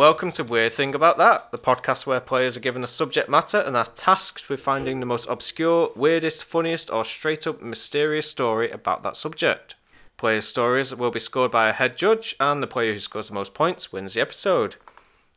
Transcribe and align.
welcome 0.00 0.30
to 0.30 0.42
Weird 0.42 0.72
Thing 0.72 0.94
About 0.94 1.18
That, 1.18 1.52
the 1.52 1.58
podcast 1.58 2.06
where 2.06 2.20
players 2.20 2.56
are 2.56 2.60
given 2.60 2.82
a 2.82 2.86
subject 2.86 3.28
matter 3.28 3.58
and 3.58 3.76
are 3.76 3.84
tasked 3.84 4.48
with 4.48 4.58
finding 4.58 4.98
the 4.98 5.04
most 5.04 5.28
obscure, 5.28 5.92
weirdest, 5.94 6.42
funniest, 6.42 6.90
or 6.90 7.04
straight 7.04 7.46
up 7.46 7.60
mysterious 7.60 8.26
story 8.26 8.70
about 8.70 9.02
that 9.02 9.14
subject. 9.14 9.74
Players' 10.16 10.46
stories 10.46 10.94
will 10.94 11.10
be 11.10 11.20
scored 11.20 11.50
by 11.50 11.68
a 11.68 11.74
head 11.74 11.98
judge, 11.98 12.34
and 12.40 12.62
the 12.62 12.66
player 12.66 12.94
who 12.94 12.98
scores 12.98 13.28
the 13.28 13.34
most 13.34 13.52
points 13.52 13.92
wins 13.92 14.14
the 14.14 14.22
episode. 14.22 14.76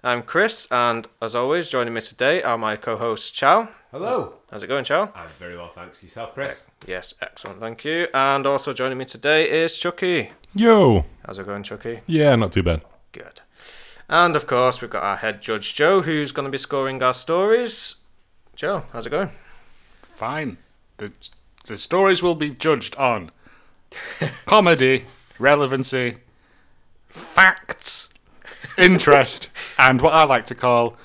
I'm 0.02 0.24
Chris, 0.24 0.66
and 0.72 1.10
as 1.22 1.36
always, 1.36 1.68
joining 1.68 1.94
me 1.94 2.00
today 2.00 2.42
are 2.42 2.58
my 2.58 2.78
co 2.78 2.96
hosts, 2.96 3.32
Chow. 3.32 3.68
Hello. 3.92 4.36
How's 4.50 4.64
it 4.64 4.68
going, 4.68 4.86
Chow? 4.86 5.12
I'm 5.14 5.28
very 5.40 5.58
well, 5.58 5.74
thanks. 5.76 6.02
Yourself, 6.02 6.34
Chris? 6.36 6.66
Yes, 6.88 7.16
excellent, 7.22 7.60
thank 7.60 7.84
you. 7.84 8.08
And 8.14 8.48
also 8.48 8.72
joining 8.72 8.98
me 8.98 9.04
today 9.04 9.62
is 9.62 9.78
Chucky. 9.78 10.32
Yo. 10.56 11.04
How's 11.26 11.38
it 11.38 11.46
going, 11.46 11.64
Chucky? 11.64 12.00
Yeah, 12.08 12.38
not 12.38 12.54
too 12.54 12.64
bad. 12.64 12.86
Good. 13.12 13.42
And 14.14 14.36
of 14.36 14.46
course, 14.46 14.80
we've 14.80 14.92
got 14.92 15.02
our 15.02 15.18
head 15.18 15.42
judge, 15.42 15.74
Joe, 15.74 16.04
who's 16.04 16.32
going 16.32 16.46
to 16.46 16.52
be 16.52 16.58
scoring 16.60 17.02
our 17.02 17.16
stories. 17.16 17.96
Joe, 18.56 18.84
how's 18.94 19.08
it 19.08 19.10
going? 19.10 19.32
Fine. 20.14 20.60
The, 20.98 21.12
the 21.66 21.80
stories 21.80 22.22
will 22.22 22.36
be 22.36 22.52
judged 22.52 22.96
on 22.98 23.32
comedy, 24.46 25.06
relevancy, 25.40 26.18
facts, 27.08 28.10
interest, 28.78 29.50
and 29.80 30.00
what 30.00 30.14
I 30.14 30.26
like 30.26 30.46
to 30.46 30.56
call 30.56 30.96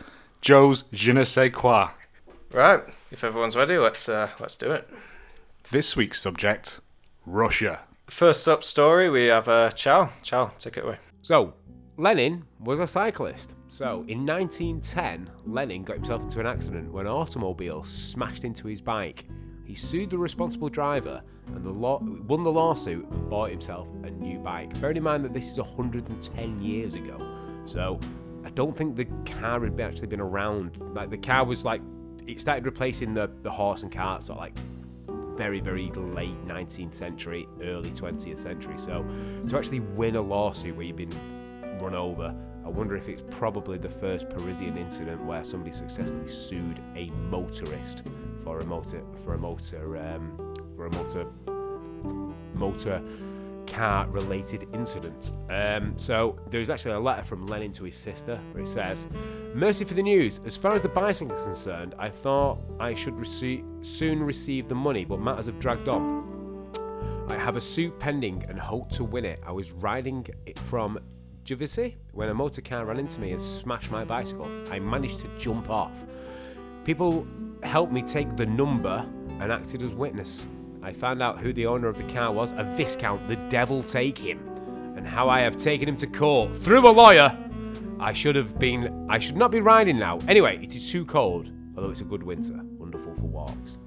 Joe's 0.42 0.84
je 0.92 1.14
ne 1.14 1.24
sais 1.24 1.50
quoi. 1.50 1.88
Right, 2.52 2.82
if 3.10 3.24
everyone's 3.24 3.56
ready, 3.56 3.78
let's 3.78 4.06
uh, 4.06 4.28
let's 4.38 4.54
do 4.54 4.70
it. 4.70 4.86
This 5.70 5.96
week's 5.96 6.20
subject 6.20 6.78
Russia. 7.24 7.80
First 8.10 8.46
up 8.46 8.62
story, 8.62 9.08
we 9.08 9.28
have 9.28 9.48
uh, 9.48 9.70
Chow. 9.70 10.10
Chow, 10.22 10.50
take 10.58 10.76
it 10.76 10.84
away. 10.84 10.98
So, 11.22 11.54
Lenin 12.00 12.44
was 12.60 12.78
a 12.78 12.86
cyclist. 12.86 13.56
So, 13.66 14.04
in 14.06 14.24
1910, 14.24 15.28
Lenin 15.46 15.82
got 15.82 15.96
himself 15.96 16.22
into 16.22 16.38
an 16.38 16.46
accident 16.46 16.92
when 16.92 17.06
an 17.06 17.12
automobile 17.12 17.82
smashed 17.82 18.44
into 18.44 18.68
his 18.68 18.80
bike. 18.80 19.24
He 19.64 19.74
sued 19.74 20.10
the 20.10 20.16
responsible 20.16 20.68
driver 20.68 21.20
and 21.48 21.64
the 21.64 21.72
law- 21.72 21.98
won 21.98 22.44
the 22.44 22.52
lawsuit 22.52 23.04
and 23.10 23.28
bought 23.28 23.50
himself 23.50 23.88
a 24.04 24.10
new 24.10 24.38
bike. 24.38 24.80
Bearing 24.80 24.98
in 24.98 25.02
mind 25.02 25.24
that 25.24 25.34
this 25.34 25.50
is 25.50 25.58
110 25.58 26.62
years 26.62 26.94
ago, 26.94 27.18
so 27.64 27.98
I 28.44 28.50
don't 28.50 28.76
think 28.76 28.94
the 28.94 29.06
car 29.26 29.64
had 29.64 29.80
actually 29.80 30.06
been 30.06 30.20
around. 30.20 30.78
Like 30.94 31.10
the 31.10 31.18
car 31.18 31.44
was 31.44 31.64
like 31.64 31.82
it 32.28 32.40
started 32.40 32.64
replacing 32.64 33.12
the, 33.12 33.28
the 33.42 33.50
horse 33.50 33.82
and 33.82 33.90
cart, 33.90 34.22
sort 34.22 34.38
of 34.38 34.44
like 34.44 34.56
very, 35.36 35.58
very 35.58 35.90
late 35.90 36.46
19th 36.46 36.94
century, 36.94 37.48
early 37.60 37.90
20th 37.90 38.38
century. 38.38 38.78
So 38.78 39.04
to 39.48 39.58
actually 39.58 39.80
win 39.80 40.14
a 40.14 40.22
lawsuit 40.22 40.76
where 40.76 40.86
you've 40.86 40.96
been 40.96 41.37
run 41.80 41.94
over, 41.94 42.34
I 42.64 42.68
wonder 42.68 42.96
if 42.96 43.08
it's 43.08 43.22
probably 43.30 43.78
the 43.78 43.88
first 43.88 44.28
Parisian 44.28 44.76
incident 44.76 45.24
where 45.24 45.44
somebody 45.44 45.72
successfully 45.72 46.28
sued 46.28 46.80
a 46.96 47.10
motorist 47.30 48.02
for 48.44 48.58
a 48.60 48.64
motor 48.64 49.02
for 49.24 49.34
a 49.34 49.38
motor 49.38 49.96
um, 49.98 50.54
for 50.74 50.86
a 50.86 50.92
motor 50.94 51.26
motor 52.54 53.02
car 53.66 54.08
related 54.08 54.66
incident. 54.72 55.32
Um, 55.50 55.94
so 55.98 56.38
there's 56.48 56.70
actually 56.70 56.94
a 56.94 57.00
letter 57.00 57.22
from 57.22 57.46
Lenin 57.46 57.72
to 57.74 57.84
his 57.84 57.96
sister 57.96 58.40
where 58.52 58.62
it 58.62 58.66
says, 58.66 59.08
Mercy 59.54 59.84
for 59.84 59.94
the 59.94 60.02
news. 60.02 60.40
As 60.44 60.56
far 60.56 60.72
as 60.72 60.82
the 60.82 60.88
bicycle 60.88 61.34
is 61.34 61.44
concerned, 61.44 61.94
I 61.98 62.08
thought 62.08 62.58
I 62.80 62.94
should 62.94 63.18
receive, 63.18 63.64
soon 63.82 64.22
receive 64.22 64.68
the 64.68 64.74
money, 64.74 65.04
but 65.04 65.20
matters 65.20 65.46
have 65.46 65.58
dragged 65.58 65.88
on. 65.88 66.26
I 67.28 67.36
have 67.36 67.56
a 67.56 67.60
suit 67.60 67.98
pending 67.98 68.44
and 68.48 68.58
hope 68.58 68.90
to 68.92 69.04
win 69.04 69.24
it. 69.24 69.40
I 69.46 69.52
was 69.52 69.70
riding 69.72 70.26
it 70.46 70.58
from 70.60 70.98
When 72.12 72.28
a 72.28 72.34
motor 72.34 72.60
car 72.60 72.84
ran 72.84 72.98
into 72.98 73.20
me 73.20 73.32
and 73.32 73.40
smashed 73.40 73.90
my 73.90 74.04
bicycle. 74.04 74.50
I 74.70 74.78
managed 74.80 75.20
to 75.20 75.28
jump 75.38 75.70
off. 75.70 76.04
People 76.84 77.26
helped 77.62 77.90
me 77.90 78.02
take 78.02 78.36
the 78.36 78.44
number 78.44 79.06
and 79.40 79.50
acted 79.50 79.82
as 79.82 79.94
witness. 79.94 80.44
I 80.82 80.92
found 80.92 81.22
out 81.22 81.38
who 81.38 81.54
the 81.54 81.64
owner 81.64 81.88
of 81.88 81.96
the 81.96 82.12
car 82.12 82.32
was, 82.32 82.52
a 82.52 82.64
Viscount, 82.76 83.26
the 83.28 83.36
devil 83.48 83.82
take 83.82 84.18
him, 84.18 84.38
and 84.96 85.06
how 85.06 85.30
I 85.30 85.40
have 85.40 85.56
taken 85.56 85.88
him 85.88 85.96
to 85.96 86.06
court 86.06 86.54
through 86.54 86.86
a 86.86 86.92
lawyer. 86.92 87.36
I 87.98 88.12
should 88.12 88.36
have 88.36 88.58
been, 88.58 89.06
I 89.08 89.18
should 89.18 89.36
not 89.36 89.50
be 89.50 89.60
riding 89.60 89.98
now. 89.98 90.18
Anyway, 90.28 90.62
it 90.62 90.74
is 90.74 90.92
too 90.92 91.06
cold, 91.06 91.50
although 91.76 91.90
it's 91.90 92.02
a 92.02 92.04
good 92.04 92.22
winter, 92.22 92.60
wonderful 92.76 93.14
for 93.14 93.26
walks. 93.26 93.78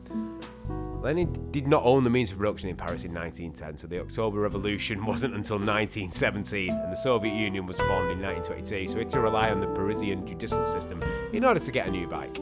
Lenin 1.01 1.49
did 1.51 1.67
not 1.67 1.83
own 1.83 2.03
the 2.03 2.11
means 2.11 2.31
of 2.31 2.37
production 2.37 2.69
in 2.69 2.75
Paris 2.75 3.05
in 3.05 3.13
1910, 3.13 3.77
so 3.77 3.87
the 3.87 3.99
October 3.99 4.39
Revolution 4.39 5.03
wasn't 5.05 5.33
until 5.33 5.57
1917, 5.57 6.69
and 6.69 6.91
the 6.91 6.95
Soviet 6.95 7.33
Union 7.33 7.65
was 7.65 7.77
formed 7.77 8.11
in 8.11 8.21
1922, 8.21 8.87
so 8.87 8.97
he 8.97 9.03
had 9.03 9.09
to 9.09 9.19
rely 9.19 9.49
on 9.49 9.59
the 9.59 9.67
Parisian 9.67 10.27
judicial 10.27 10.65
system 10.67 11.03
in 11.33 11.43
order 11.43 11.59
to 11.59 11.71
get 11.71 11.87
a 11.87 11.91
new 11.91 12.07
bike. 12.07 12.37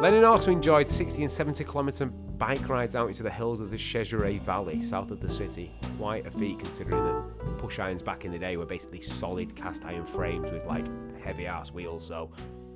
Lenin 0.00 0.24
also 0.24 0.50
enjoyed 0.50 0.90
60 0.90 1.22
and 1.22 1.30
70 1.30 1.62
kilometre 1.64 2.06
bike 2.06 2.66
rides 2.70 2.96
out 2.96 3.08
into 3.08 3.22
the 3.22 3.30
hills 3.30 3.60
of 3.60 3.70
the 3.70 3.76
Chevreuse 3.76 4.40
Valley, 4.40 4.80
south 4.80 5.10
of 5.10 5.20
the 5.20 5.28
city. 5.28 5.70
Quite 5.98 6.26
a 6.26 6.30
feat 6.30 6.58
considering 6.58 7.04
that 7.04 7.58
push 7.58 7.78
irons 7.78 8.00
back 8.00 8.24
in 8.24 8.32
the 8.32 8.38
day 8.38 8.56
were 8.56 8.64
basically 8.64 9.02
solid 9.02 9.54
cast 9.54 9.84
iron 9.84 10.06
frames 10.06 10.50
with 10.50 10.64
like 10.64 10.86
heavy 11.22 11.46
ass 11.46 11.70
wheels, 11.70 12.06
so 12.06 12.30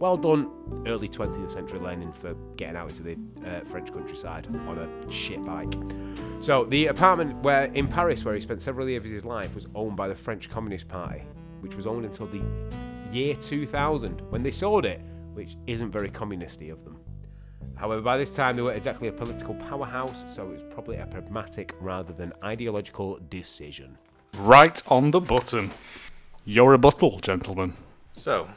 well 0.04 0.19
done, 0.19 0.50
early 0.87 1.09
20th 1.09 1.50
century 1.50 1.78
Lenin, 1.78 2.12
for 2.12 2.34
getting 2.56 2.76
out 2.76 2.91
into 2.91 3.03
the 3.03 3.16
uh, 3.47 3.60
French 3.60 3.91
countryside 3.91 4.47
on 4.69 4.76
a 4.76 5.10
shit 5.10 5.42
bike. 5.47 5.72
So, 6.42 6.66
the 6.66 6.88
apartment 6.88 7.42
where 7.42 7.72
in 7.72 7.88
Paris, 7.88 8.22
where 8.22 8.34
he 8.34 8.41
spent 8.43 8.60
several 8.60 8.87
years 8.87 9.06
of 9.06 9.10
his 9.10 9.25
life, 9.25 9.54
was 9.54 9.66
owned 9.75 9.97
by 9.97 10.09
the 10.09 10.14
French 10.14 10.50
Communist 10.50 10.88
Party, 10.88 11.22
which 11.60 11.75
was 11.75 11.87
owned 11.87 12.04
until 12.04 12.26
the 12.26 12.43
year 13.12 13.34
2000 13.34 14.20
when 14.28 14.43
they 14.43 14.50
sold 14.50 14.84
it, 14.84 15.00
which 15.32 15.56
isn't 15.66 15.91
very 15.91 16.10
communisty 16.10 16.70
of 16.70 16.84
them. 16.84 17.00
However, 17.75 18.03
by 18.03 18.19
this 18.19 18.37
time 18.37 18.56
they 18.56 18.62
were 18.62 18.75
exactly 18.75 19.09
a 19.09 19.12
political 19.12 19.54
powerhouse, 19.54 20.22
so 20.26 20.50
it 20.50 20.53
was 20.53 20.62
probably 20.64 20.98
a 20.98 21.06
pragmatic 21.06 21.75
rather 21.81 22.12
than 22.12 22.31
ideological 22.44 23.20
decision. 23.31 23.97
Right 24.37 24.82
on 24.87 25.12
the 25.12 25.20
button. 25.20 25.70
Your 26.44 26.72
rebuttal, 26.72 27.20
gentlemen. 27.20 27.72
So, 28.12 28.48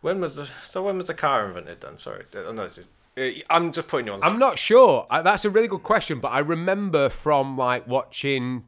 when 0.00 0.20
was 0.20 0.36
the 0.36 0.48
so 0.64 0.84
when 0.84 0.96
was 0.96 1.06
the 1.06 1.14
car 1.14 1.46
invented? 1.46 1.80
Then 1.80 1.98
sorry, 1.98 2.24
oh, 2.34 2.52
no, 2.52 2.62
this 2.64 2.78
is. 2.78 2.88
uh, 3.18 3.40
I'm 3.48 3.72
just 3.72 3.88
putting 3.88 4.06
you 4.06 4.12
on. 4.14 4.20
I'm 4.22 4.38
not 4.38 4.58
sure. 4.58 5.06
I, 5.10 5.22
that's 5.22 5.44
a 5.44 5.50
really 5.50 5.68
good 5.68 5.82
question, 5.82 6.20
but 6.20 6.28
I 6.28 6.38
remember 6.40 7.08
from 7.08 7.56
like 7.56 7.86
watching 7.86 8.64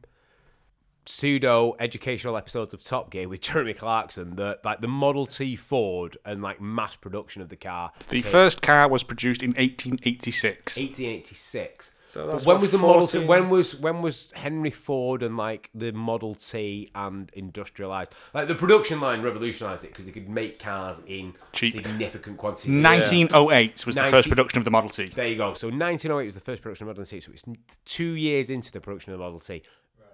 pseudo 1.05 1.75
educational 1.79 2.37
episodes 2.37 2.73
of 2.73 2.83
Top 2.83 3.09
Gear 3.09 3.27
with 3.27 3.41
Jeremy 3.53 3.73
Clarkson 3.73 4.35
that 4.35 4.63
like 4.63 4.81
the 4.81 4.87
Model 4.87 5.25
T 5.25 5.55
Ford 5.55 6.17
and 6.25 6.41
like 6.41 6.61
mass 6.61 6.95
production 6.95 7.41
of 7.41 7.49
the 7.49 7.55
car. 7.55 7.91
The 8.09 8.21
first 8.21 8.61
car 8.61 8.87
was 8.87 9.03
produced 9.03 9.43
in 9.43 9.51
1886. 9.51 10.77
1886. 10.77 11.91
So 11.97 12.27
that's 12.27 12.45
when 12.45 12.55
what, 12.55 12.61
was 12.61 12.71
the 12.71 12.77
Model 12.77 13.07
T? 13.07 13.19
When 13.19 13.49
was 13.49 13.75
when 13.77 14.01
was 14.01 14.31
Henry 14.35 14.69
Ford 14.69 15.23
and 15.23 15.37
like 15.37 15.69
the 15.73 15.91
Model 15.93 16.35
T 16.35 16.91
and 16.93 17.31
industrialized? 17.33 18.13
Like 18.33 18.47
the 18.47 18.55
production 18.55 18.99
line 18.99 19.21
revolutionized 19.21 19.83
it 19.83 19.87
because 19.87 20.05
they 20.05 20.11
could 20.11 20.29
make 20.29 20.59
cars 20.59 21.01
in 21.07 21.33
Cheap. 21.53 21.73
significant 21.73 22.37
quantities. 22.37 22.75
1908 22.83 23.85
was 23.85 23.95
the 23.95 24.03
first 24.03 24.29
production 24.29 24.59
of 24.59 24.65
the 24.65 24.71
Model 24.71 24.89
T. 24.89 25.07
There 25.07 25.27
you 25.27 25.37
go. 25.37 25.53
So 25.53 25.67
1908 25.67 26.25
was 26.25 26.35
the 26.35 26.41
first 26.41 26.61
production 26.61 26.87
of 26.87 26.95
the 26.95 26.99
Model 26.99 27.09
T. 27.09 27.19
So 27.19 27.31
it's 27.31 27.45
two 27.85 28.13
years 28.13 28.49
into 28.49 28.71
the 28.71 28.81
production 28.81 29.13
of 29.13 29.19
the 29.19 29.23
Model 29.23 29.39
T. 29.39 29.63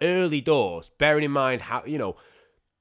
Early 0.01 0.41
doors. 0.41 0.91
Bearing 0.97 1.23
in 1.23 1.31
mind 1.31 1.61
how 1.61 1.83
you 1.85 1.97
know, 1.97 2.15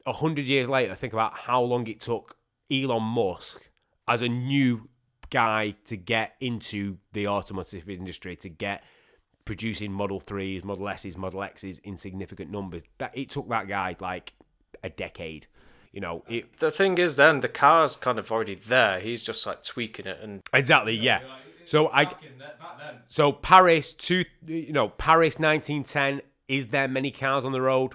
a 0.07 0.13
hundred 0.13 0.47
years 0.47 0.69
later, 0.69 0.95
think 0.95 1.13
about 1.13 1.39
how 1.39 1.63
long 1.63 1.87
it 1.87 2.01
took 2.01 2.37
Elon 2.71 3.03
Musk 3.03 3.71
as 4.07 4.23
a 4.23 4.29
new 4.29 4.89
guy 5.31 5.75
to 5.85 5.97
get 5.97 6.35
into 6.41 6.99
the 7.13 7.29
automotive 7.29 7.89
industry 7.91 8.35
to 8.37 8.49
get 8.49 8.83
producing 9.45 9.91
Model 9.91 10.21
3s, 10.21 10.63
Model 10.63 10.89
S's, 10.91 11.17
Model 11.17 11.43
X's 11.43 11.79
in 11.79 11.97
significant 11.97 12.51
numbers. 12.51 12.83
That 12.99 13.17
it 13.17 13.31
took 13.31 13.49
that 13.49 13.67
guy 13.67 13.97
like 13.99 14.35
a 14.83 14.91
decade. 14.91 15.47
You 15.93 16.03
know, 16.03 16.23
it 16.29 16.59
The 16.59 16.71
thing 16.71 16.99
is, 16.99 17.17
then 17.17 17.41
the 17.41 17.49
car's 17.49 17.97
kind 17.97 18.19
of 18.19 18.31
already 18.31 18.55
there. 18.55 19.01
He's 19.01 19.23
just 19.23 19.47
like 19.47 19.63
tweaking 19.63 20.07
it, 20.07 20.19
and 20.23 20.43
Exactly, 20.53 20.95
yeah. 20.95 21.21
So 21.65 21.89
I, 21.89 22.11
so 23.09 23.33
Paris, 23.33 23.95
two, 23.95 24.25
you 24.47 24.73
know, 24.73 24.89
Paris, 24.89 25.39
nineteen 25.39 25.85
ten. 25.85 26.21
Is 26.49 26.69
there 26.69 26.89
many 26.89 27.11
cars 27.11 27.45
on 27.45 27.53
the 27.53 27.61
road? 27.61 27.93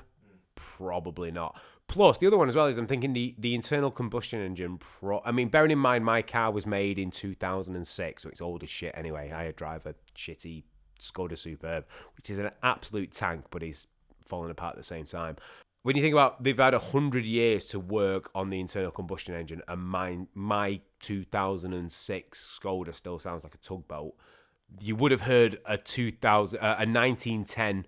Probably 0.56 1.32
not. 1.32 1.60
Plus, 1.88 2.20
the 2.20 2.28
other 2.28 2.38
one 2.38 2.48
as 2.48 2.56
well 2.56 2.68
is 2.68 2.78
I'm 2.78 2.88
thinking 2.88 3.14
the 3.14 3.36
the 3.38 3.56
internal 3.56 3.92
combustion 3.92 4.40
engine. 4.40 4.78
Pro, 4.78 5.22
I 5.26 5.32
mean, 5.32 5.50
bearing 5.50 5.72
in 5.72 5.80
mind 5.80 6.06
my 6.06 6.22
car 6.22 6.52
was 6.52 6.66
made 6.66 6.98
in 6.98 7.12
2006, 7.12 8.24
so 8.24 8.30
it's 8.30 8.42
old 8.42 8.64
as 8.64 8.70
shit 8.70 8.94
anyway. 8.96 9.32
I 9.32 9.52
drive 9.52 9.86
a 9.86 9.96
shitty 10.16 10.64
Skoda 11.00 11.38
Superb, 11.38 11.86
which 12.16 12.30
is 12.30 12.40
an 12.40 12.52
absolute 12.62 13.12
tank, 13.12 13.46
but 13.50 13.64
is 13.64 13.88
falling 14.24 14.52
apart 14.52 14.74
at 14.74 14.78
the 14.78 14.84
same 14.84 15.06
time. 15.06 15.36
When 15.82 15.98
you 15.98 16.02
think 16.02 16.14
about 16.14 16.42
they've 16.44 16.58
had 16.58 16.74
a 16.74 16.80
hundred 16.80 17.26
years 17.26 17.66
to 17.66 17.80
work 17.80 18.32
on 18.34 18.50
the 18.50 18.60
internal 18.60 18.92
combustion 18.92 19.36
engine, 19.36 19.62
and 19.68 19.82
my 19.82 20.20
my 20.34 20.80
2006 21.00 22.60
Skoda 22.60 22.96
still 22.96 23.20
sounds 23.20 23.44
like 23.44 23.56
a 23.56 23.58
tugboat. 23.58 24.14
You 24.82 24.96
would 24.96 25.12
have 25.12 25.24
heard 25.24 25.60
a 25.66 25.78
2000 25.78 26.60
uh, 26.60 26.62
a 26.62 26.88
1910 26.88 27.86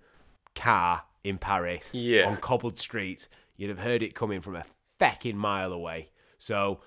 car 0.56 1.04
in 1.22 1.38
Paris 1.38 1.90
Yeah. 1.94 2.26
on 2.26 2.36
cobbled 2.38 2.78
streets. 2.78 3.28
You'd 3.56 3.70
have 3.70 3.78
heard 3.78 4.02
it 4.02 4.14
coming 4.14 4.40
from 4.40 4.56
a 4.56 4.64
fecking 5.00 5.34
mile 5.34 5.72
away. 5.72 6.10
So 6.38 6.80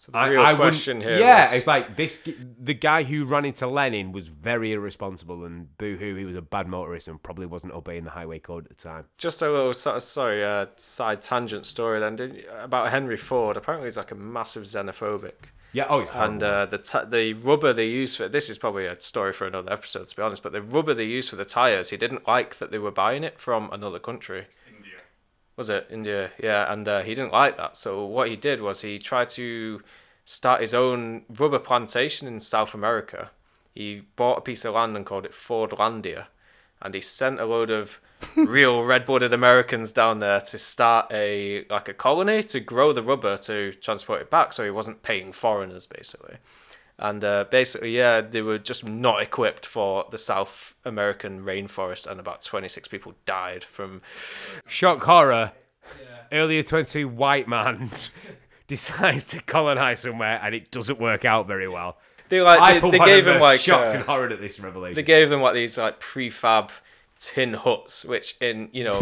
So 0.00 0.12
the 0.12 0.18
real 0.30 0.40
wouldn't- 0.40 0.58
question 0.58 1.00
here 1.00 1.18
Yeah, 1.18 1.46
was- 1.46 1.52
it's 1.54 1.66
like 1.66 1.96
this. 1.96 2.20
The 2.24 2.74
guy 2.74 3.02
who 3.02 3.24
ran 3.24 3.44
into 3.44 3.66
Lenin 3.66 4.12
was 4.12 4.28
very 4.28 4.72
irresponsible, 4.72 5.44
and 5.44 5.76
boo-hoo, 5.76 6.14
he 6.14 6.24
was 6.24 6.36
a 6.36 6.42
bad 6.42 6.68
motorist 6.68 7.08
and 7.08 7.20
probably 7.20 7.46
wasn't 7.46 7.72
obeying 7.72 8.04
the 8.04 8.10
highway 8.10 8.38
code 8.38 8.66
at 8.66 8.70
the 8.70 8.76
time. 8.76 9.06
Just 9.18 9.42
a 9.42 9.50
little 9.50 9.74
sorry 9.74 10.44
uh, 10.44 10.66
side 10.76 11.20
tangent 11.20 11.66
story 11.66 11.98
then 11.98 12.44
about 12.60 12.90
Henry 12.90 13.16
Ford. 13.16 13.56
Apparently, 13.56 13.86
he's 13.88 13.96
like 13.96 14.12
a 14.12 14.14
massive 14.14 14.64
xenophobic, 14.64 15.50
Yeah. 15.72 15.86
Oh, 15.88 16.00
it's 16.00 16.10
and 16.14 16.42
uh, 16.42 16.66
the 16.66 16.78
t- 16.78 16.98
the 17.08 17.34
rubber 17.34 17.72
they 17.72 17.86
use 17.86 18.16
for 18.16 18.28
this 18.28 18.48
is 18.48 18.58
probably 18.58 18.86
a 18.86 18.98
story 19.00 19.32
for 19.32 19.46
another 19.46 19.72
episode 19.72 20.06
to 20.06 20.16
be 20.16 20.22
honest. 20.22 20.42
But 20.42 20.52
the 20.52 20.62
rubber 20.62 20.94
they 20.94 21.04
use 21.04 21.28
for 21.28 21.36
the 21.36 21.44
tires, 21.44 21.90
he 21.90 21.96
didn't 21.96 22.26
like 22.26 22.56
that 22.56 22.70
they 22.70 22.78
were 22.78 22.90
buying 22.90 23.24
it 23.24 23.38
from 23.38 23.70
another 23.72 23.98
country. 23.98 24.46
India. 24.66 25.00
Was 25.56 25.68
it 25.68 25.86
India? 25.90 26.30
Yeah, 26.42 26.72
and 26.72 26.88
uh, 26.88 27.02
he 27.02 27.14
didn't 27.14 27.32
like 27.32 27.56
that. 27.58 27.76
So 27.76 28.04
what 28.04 28.28
he 28.28 28.36
did 28.36 28.60
was 28.60 28.80
he 28.80 28.98
tried 28.98 29.28
to 29.30 29.82
start 30.24 30.60
his 30.60 30.74
own 30.74 31.24
rubber 31.28 31.58
plantation 31.58 32.28
in 32.28 32.40
South 32.40 32.74
America. 32.74 33.30
He 33.74 34.02
bought 34.16 34.38
a 34.38 34.42
piece 34.42 34.64
of 34.64 34.74
land 34.74 34.96
and 34.96 35.06
called 35.06 35.24
it 35.24 35.32
Fordlandia, 35.32 36.26
and 36.80 36.94
he 36.94 37.00
sent 37.00 37.40
a 37.40 37.46
load 37.46 37.70
of 37.70 38.00
real 38.36 38.84
red-blooded 38.84 39.32
Americans 39.32 39.92
down 39.92 40.20
there 40.20 40.40
to 40.40 40.58
start 40.58 41.06
a 41.12 41.64
like 41.70 41.88
a 41.88 41.94
colony 41.94 42.42
to 42.44 42.60
grow 42.60 42.92
the 42.92 43.02
rubber 43.02 43.36
to 43.38 43.72
transport 43.74 44.22
it 44.22 44.30
back. 44.30 44.52
So 44.52 44.64
he 44.64 44.70
wasn't 44.70 45.02
paying 45.02 45.32
foreigners 45.32 45.86
basically. 45.86 46.38
And 47.00 47.22
uh, 47.22 47.44
basically, 47.48 47.96
yeah, 47.96 48.20
they 48.20 48.42
were 48.42 48.58
just 48.58 48.84
not 48.84 49.22
equipped 49.22 49.64
for 49.64 50.06
the 50.10 50.18
South 50.18 50.74
American 50.84 51.44
rainforest, 51.44 52.08
and 52.08 52.18
about 52.18 52.42
26 52.42 52.88
people 52.88 53.14
died 53.24 53.62
from 53.62 54.02
shock 54.66 55.02
horror. 55.02 55.52
Earlier, 56.32 56.62
twenty 56.62 57.04
white 57.04 57.48
man 57.48 57.90
decides 58.66 59.24
to 59.26 59.42
colonize 59.42 60.00
somewhere, 60.00 60.40
and 60.42 60.54
it 60.54 60.70
doesn't 60.72 60.98
work 60.98 61.24
out 61.24 61.46
very 61.46 61.68
well. 61.68 61.98
They 62.28 62.42
like 62.42 62.60
I 62.60 62.78
they, 62.78 62.98
gave 62.98 63.26
him 63.26 63.40
like 63.40 63.60
shocked 63.60 63.94
uh, 63.94 63.98
and 63.98 64.04
horrid 64.04 64.32
at 64.32 64.40
this 64.40 64.60
revelation. 64.60 64.96
they 64.96 65.02
gave 65.02 65.30
them 65.30 65.40
like 65.40 65.54
these 65.54 65.78
like 65.78 66.00
prefab 66.00 66.70
tin 67.18 67.54
huts, 67.54 68.04
which 68.04 68.36
in 68.40 68.68
you 68.72 68.84
know 68.84 69.00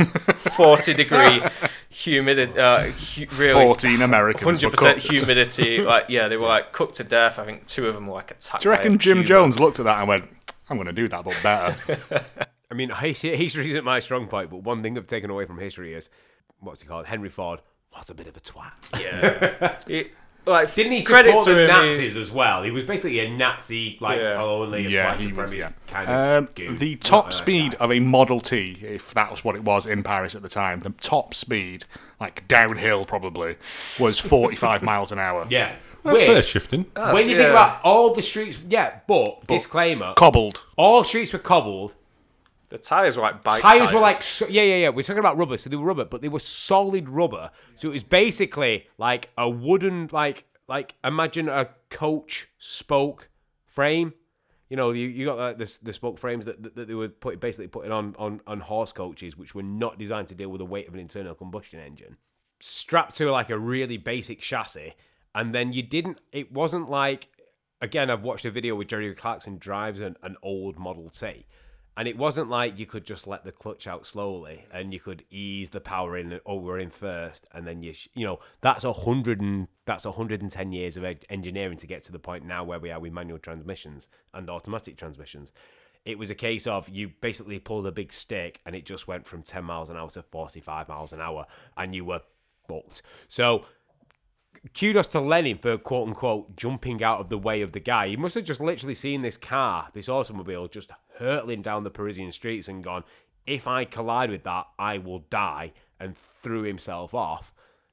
forty 0.57 0.95
degree 0.95 1.43
humidity, 1.89 2.59
uh, 2.59 2.85
hu- 2.91 3.27
really 3.37 3.65
14 3.65 4.03
Americans 4.03 4.45
hundred 4.63 4.71
percent 4.71 4.99
humidity. 4.99 5.81
Like 5.81 6.07
yeah, 6.09 6.29
they 6.29 6.37
were 6.37 6.47
like 6.47 6.73
cooked 6.73 6.95
to 6.97 7.05
death. 7.05 7.39
I 7.39 7.45
think 7.45 7.67
two 7.67 7.87
of 7.89 7.95
them 7.95 8.07
were 8.07 8.15
like 8.15 8.31
attacked. 8.31 8.63
Do 8.63 8.69
you 8.69 8.73
reckon 8.73 8.99
Jim 8.99 9.19
puma. 9.19 9.27
Jones 9.29 9.59
looked 9.61 9.79
at 9.79 9.85
that 9.85 9.99
and 9.99 10.09
went, 10.09 10.29
I'm 10.69 10.77
going 10.77 10.87
to 10.87 10.93
do 10.93 11.09
that, 11.09 11.25
but 11.25 11.39
better? 11.43 11.77
I 12.71 12.75
mean, 12.75 12.91
history, 12.91 13.37
history 13.37 13.69
isn't 13.71 13.85
my 13.85 14.01
strong 14.01 14.27
point, 14.27 14.51
but 14.51 14.63
one 14.65 14.83
thing 14.83 14.99
I've 14.99 15.07
taken 15.07 15.31
away 15.31 15.45
from 15.47 15.59
history 15.59 15.95
is 15.95 16.11
what's 16.61 16.83
he 16.83 16.89
called? 16.89 17.07
Henry 17.07 17.29
Ford 17.29 17.61
was 17.95 18.11
a 18.11 18.15
bit 18.15 18.27
of 18.27 18.37
a 18.37 18.41
twat. 18.41 19.01
Yeah, 19.01 19.79
He- 19.87 20.11
like 20.47 20.75
Didn't 20.75 20.93
he 20.93 21.03
credits 21.03 21.41
support 21.41 21.49
to 21.49 21.55
the 21.55 21.61
him, 21.63 21.69
Nazis 21.69 21.99
he's- 21.99 22.17
as 22.17 22.31
well? 22.31 22.63
He 22.63 22.71
was 22.71 22.85
basically 22.85 23.19
a 23.21 23.29
Nazi, 23.31 23.99
like 24.01 24.21
Yeah. 24.21 24.33
colonialist, 24.33 24.91
yeah, 24.91 25.11
white 25.11 25.21
he 25.21 25.33
was, 25.33 25.51
supremacist 25.51 25.59
yeah. 25.61 25.71
kind 25.87 26.09
of 26.11 26.43
Um, 26.45 26.49
goon. 26.55 26.79
the 26.79 26.91
Not 26.93 27.01
top 27.03 27.29
a 27.31 27.33
speed 27.33 27.73
guy. 27.73 27.79
of 27.85 27.93
a 27.93 28.01
Model 28.01 28.41
T, 28.41 28.79
if 28.83 29.13
that 29.15 29.31
was 29.31 29.45
what 29.45 29.57
it 29.57 29.65
was 29.65 29.87
in 29.87 30.03
Paris 30.03 30.35
at 30.35 30.43
the 30.43 30.49
time, 30.49 30.81
the 30.81 30.91
top 31.01 31.35
speed, 31.35 31.85
like 32.21 32.47
downhill 32.49 33.05
probably, 33.05 33.57
was 33.99 34.19
45 34.19 34.83
miles 34.91 35.13
an 35.13 35.19
hour. 35.19 35.47
Yeah. 35.51 35.73
That's 36.05 36.19
Which, 36.21 36.27
fair 36.27 36.43
shifting. 36.45 36.87
when 36.95 37.29
you 37.29 37.33
yeah. 37.33 37.39
think 37.39 37.51
about 37.51 37.81
all 37.83 38.15
the 38.15 38.23
streets, 38.23 38.61
yeah, 38.69 39.01
but, 39.09 39.45
disclaimer, 39.49 40.15
Cobbled. 40.15 40.63
all 40.77 41.03
streets 41.03 41.33
were 41.33 41.41
cobbled. 41.41 41.97
The 42.69 42.79
tires 42.79 43.17
were 43.17 43.23
like 43.23 43.45
bike 43.45 43.63
Tires 43.63 43.93
were 43.93 44.01
like, 44.01 44.23
so, 44.23 44.47
yeah, 44.49 44.63
yeah, 44.63 44.77
yeah. 44.77 44.89
We're 44.89 45.03
talking 45.03 45.21
about 45.21 45.37
rubber, 45.37 45.57
so 45.57 45.71
they 45.71 45.77
were 45.77 45.85
rubber, 45.85 46.05
but 46.05 46.21
they 46.21 46.29
were 46.29 46.41
solid 46.41 47.09
rubber. 47.09 47.51
So 47.77 47.89
it 47.89 47.93
was 47.93 48.03
basically 48.03 48.89
like 48.99 49.31
a 49.39 49.49
wooden, 49.49 50.09
like, 50.11 50.47
like 50.67 50.97
imagine 51.05 51.49
a 51.49 51.71
coach 51.91 52.49
spoke 52.59 53.29
frame. 53.67 54.15
You 54.69 54.77
know, 54.77 54.91
you, 54.91 55.07
you 55.07 55.27
got 55.27 55.39
like 55.39 55.59
the, 55.59 55.79
the 55.81 55.93
spoke 55.93 56.19
frames 56.19 56.45
that, 56.47 56.61
that, 56.65 56.75
that 56.75 56.89
they 56.89 56.95
were 56.95 57.09
put, 57.09 57.39
basically 57.39 57.69
putting 57.69 57.93
on, 57.93 58.17
on, 58.19 58.41
on 58.49 58.59
horse 58.59 58.93
coaches, 58.93 59.37
which 59.37 59.55
were 59.55 59.63
not 59.63 59.97
designed 59.97 60.27
to 60.29 60.35
deal 60.35 60.49
with 60.49 60.59
the 60.59 60.67
weight 60.67 60.89
of 60.89 60.95
an 60.95 60.99
internal 60.99 61.37
combustion 61.37 61.79
engine. 61.79 62.17
Strapped 62.59 63.17
to 63.19 63.31
like 63.31 63.49
a 63.49 63.59
really 63.59 63.97
basic 63.97 64.41
chassis. 64.41 64.95
And 65.37 65.55
then 65.55 65.73
you 65.73 65.83
didn't, 65.85 66.19
it 66.33 66.51
wasn't 66.51 66.91
like, 66.91 67.29
again, 67.81 68.11
I've 68.11 68.23
watched 68.23 68.45
a 68.45 68.51
video 68.51 68.75
with 68.75 68.89
Jerry 68.89 69.15
Clarkson 69.15 69.59
drives 69.59 70.01
an, 70.01 70.17
an 70.23 70.37
old 70.43 70.79
Model 70.79 71.11
T. 71.11 71.47
And 71.97 72.07
it 72.07 72.19
wasn't 72.19 72.51
like 72.51 72.79
you 72.79 72.85
could 72.85 73.07
just 73.07 73.27
let 73.27 73.45
the 73.45 73.53
clutch 73.53 73.87
out 73.87 74.07
slowly 74.07 74.67
and 74.71 74.93
you 74.93 75.01
could 75.01 75.25
ease 75.31 75.71
the 75.71 75.81
power 75.81 76.17
in 76.19 76.41
over 76.45 76.77
oh, 76.77 76.81
in 76.81 76.91
first, 76.91 77.47
and 77.53 77.67
then 77.67 77.83
you, 77.83 77.95
sh- 77.95 78.09
you 78.15 78.27
know, 78.27 78.39
that's 78.61 78.85
a 78.85 78.93
hundred 78.93 79.41
and 79.41 79.69
that's 79.87 80.05
a 80.05 80.13
hundred 80.13 80.43
and 80.43 80.51
ten 80.51 80.73
years 80.73 80.99
of 80.99 81.05
ed- 81.05 81.25
engineering 81.31 81.79
to 81.79 81.87
get 81.87 82.05
to 82.05 82.13
the 82.13 82.19
point 82.19 82.45
now 82.45 82.65
where 82.65 82.79
we 82.79 82.91
are 82.91 83.01
with 83.01 83.13
manual 83.13 83.39
transmissions 83.39 84.09
and 84.35 84.51
automatic 84.51 84.99
transmissions. 84.99 85.53
It 86.05 86.19
was 86.19 86.31
a 86.31 86.35
case 86.35 86.67
of 86.67 86.89
you 86.89 87.13
basically 87.21 87.59
pulled 87.59 87.87
a 87.87 87.93
big 87.93 88.13
stick 88.13 88.61
and 88.67 88.77
it 88.77 88.85
just 88.85 89.09
went 89.09 89.27
from 89.27 89.43
ten 89.43 89.65
miles 89.65 89.89
an 89.89 89.97
hour 89.97 90.11
to 90.11 90.23
forty 90.23 90.61
five 90.61 90.89
miles 90.89 91.15
an 91.15 91.23
hour, 91.23 91.47
and 91.79 91.95
you 91.95 92.05
were 92.05 92.21
fucked. 92.69 93.01
So 93.29 93.65
kudos 94.75 95.07
to 95.09 95.21
Lenin 95.21 95.59
for 95.59 95.79
quote 95.79 96.09
unquote 96.09 96.57
jumping 96.57 97.03
out 97.03 97.21
of 97.21 97.29
the 97.29 97.39
way 97.39 97.63
of 97.63 97.73
the 97.73 97.81
guy. 97.81 98.09
He 98.09 98.17
must 98.17 98.35
have 98.35 98.45
just 98.45 98.61
literally 98.61 98.95
seen 98.95 99.23
this 99.23 99.37
car, 99.37 99.89
this 99.93 100.09
automobile, 100.09 100.69
just 100.69 100.91
hurtling 101.19 101.63
down 101.63 101.85
the 101.85 101.91
Parisian 101.91 102.33
streets 102.33 102.69
and 102.69 102.85
gone, 102.85 103.05
if 103.47 103.69
I 103.69 103.85
collide 103.85 104.31
with 104.31 104.43
that, 104.45 104.67
I 104.79 104.99
will 104.99 105.21
die, 105.31 105.73
and 106.01 106.17
threw 106.17 106.63
himself 106.63 107.15
off. 107.15 107.53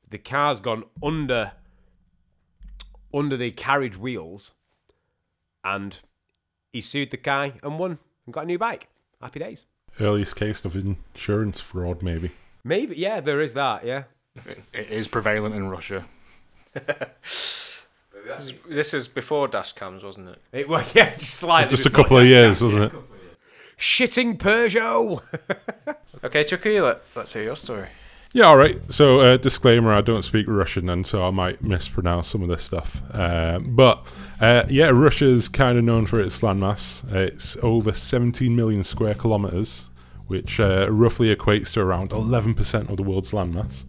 The 0.09 0.17
car's 0.17 0.59
gone 0.59 0.83
under 1.01 1.53
under 3.13 3.37
the 3.37 3.51
carriage 3.51 3.97
wheels, 3.97 4.53
and 5.63 5.97
he 6.71 6.81
sued 6.81 7.11
the 7.11 7.17
guy 7.17 7.53
and 7.61 7.77
won 7.77 7.99
and 8.25 8.33
got 8.33 8.45
a 8.45 8.47
new 8.47 8.57
bike. 8.57 8.87
Happy 9.21 9.39
days. 9.39 9.65
Earliest 9.99 10.35
case 10.35 10.65
of 10.65 10.75
insurance 10.75 11.59
fraud, 11.59 12.01
maybe. 12.01 12.31
Maybe, 12.63 12.95
yeah, 12.95 13.19
there 13.19 13.41
is 13.41 13.53
that, 13.53 13.85
yeah. 13.85 14.03
It 14.73 14.89
is 14.89 15.07
prevalent 15.07 15.53
in 15.53 15.69
Russia. 15.69 16.05
This 18.67 18.93
is 18.93 19.07
before 19.07 19.47
dash 19.47 19.73
cams, 19.73 20.03
wasn't 20.03 20.29
it? 20.29 20.39
It 20.51 20.69
was, 20.69 20.95
yeah, 20.95 21.09
just 21.11 21.35
slightly. 21.35 21.69
Just 21.69 21.85
a 21.85 21.89
before 21.89 22.03
couple 22.03 22.17
of 22.17 22.23
that. 22.23 22.29
years, 22.29 22.61
wasn't 22.63 22.93
it? 22.93 22.99
Shitting 23.77 24.37
Peugeot! 24.37 25.21
Okay, 26.25 26.45
Chucky, 26.45 26.79
let, 26.79 27.01
let's 27.15 27.33
hear 27.33 27.43
your 27.43 27.57
story. 27.57 27.89
Yeah, 28.31 28.45
all 28.45 28.55
right. 28.55 28.79
So, 28.87 29.19
uh, 29.19 29.35
disclaimer: 29.35 29.91
I 29.91 29.99
don't 29.99 30.21
speak 30.21 30.47
Russian, 30.47 30.87
and 30.87 31.05
so 31.05 31.21
I 31.27 31.31
might 31.31 31.61
mispronounce 31.61 32.29
some 32.29 32.41
of 32.41 32.47
this 32.47 32.63
stuff. 32.63 33.01
Um, 33.13 33.75
but 33.75 34.07
uh, 34.39 34.63
yeah, 34.69 34.87
Russia's 34.87 35.49
kind 35.49 35.77
of 35.77 35.83
known 35.83 36.05
for 36.05 36.21
its 36.21 36.39
landmass. 36.39 37.03
It's 37.13 37.57
over 37.61 37.91
17 37.91 38.55
million 38.55 38.85
square 38.85 39.15
kilometers, 39.15 39.89
which 40.27 40.61
uh, 40.61 40.87
roughly 40.89 41.35
equates 41.35 41.73
to 41.73 41.81
around 41.81 42.11
11% 42.11 42.89
of 42.89 42.95
the 42.95 43.03
world's 43.03 43.31
landmass. 43.31 43.83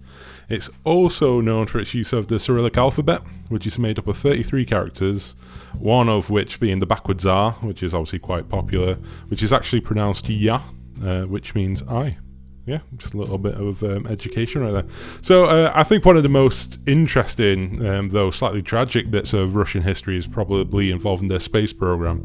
It's 0.48 0.70
also 0.84 1.40
known 1.40 1.66
for 1.66 1.78
its 1.78 1.94
use 1.94 2.12
of 2.12 2.28
the 2.28 2.38
Cyrillic 2.38 2.76
alphabet, 2.76 3.22
which 3.48 3.66
is 3.66 3.78
made 3.78 3.98
up 3.98 4.06
of 4.06 4.16
33 4.16 4.64
characters, 4.64 5.34
one 5.78 6.08
of 6.08 6.30
which 6.30 6.60
being 6.60 6.78
the 6.78 6.86
backwards 6.86 7.26
R, 7.26 7.52
which 7.62 7.82
is 7.82 7.94
obviously 7.94 8.18
quite 8.18 8.48
popular, 8.48 8.94
which 9.28 9.42
is 9.42 9.52
actually 9.52 9.80
pronounced 9.80 10.28
Ya, 10.28 10.62
uh, 11.02 11.22
which 11.22 11.54
means 11.54 11.82
I 11.82 12.18
yeah, 12.66 12.78
just 12.96 13.12
a 13.12 13.18
little 13.18 13.36
bit 13.36 13.54
of 13.54 13.82
um, 13.82 14.06
education 14.06 14.62
right 14.62 14.72
there. 14.72 14.86
So 15.20 15.44
uh, 15.44 15.72
I 15.74 15.82
think 15.82 16.04
one 16.04 16.16
of 16.16 16.22
the 16.22 16.30
most 16.30 16.78
interesting, 16.86 17.84
um, 17.86 18.08
though 18.08 18.30
slightly 18.30 18.62
tragic 18.62 19.10
bits 19.10 19.34
of 19.34 19.54
Russian 19.54 19.82
history 19.82 20.16
is 20.16 20.26
probably 20.26 20.90
involving 20.90 21.28
their 21.28 21.40
space 21.40 21.74
program. 21.74 22.24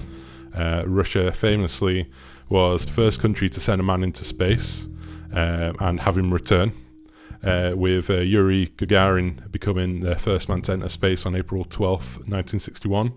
Uh, 0.55 0.83
Russia 0.85 1.31
famously 1.31 2.09
was 2.47 2.85
the 2.85 2.91
first 2.91 3.21
country 3.21 3.49
to 3.49 3.59
send 3.59 3.81
a 3.81 3.83
man 3.83 4.01
into 4.01 4.23
space 4.23 4.87
um, 5.33 5.75
and 5.79 5.99
have 5.99 6.17
him 6.17 6.33
return. 6.33 6.71
Uh, 7.41 7.71
with 7.73 8.09
uh, 8.09 8.15
Yuri 8.15 8.67
Gagarin 8.75 9.49
becoming 9.49 10.01
the 10.01 10.15
first 10.15 10.49
man 10.49 10.61
to 10.63 10.73
enter 10.73 10.89
space 10.89 11.25
on 11.25 11.35
April 11.35 11.63
12th, 11.63 12.27
1961. 12.27 13.13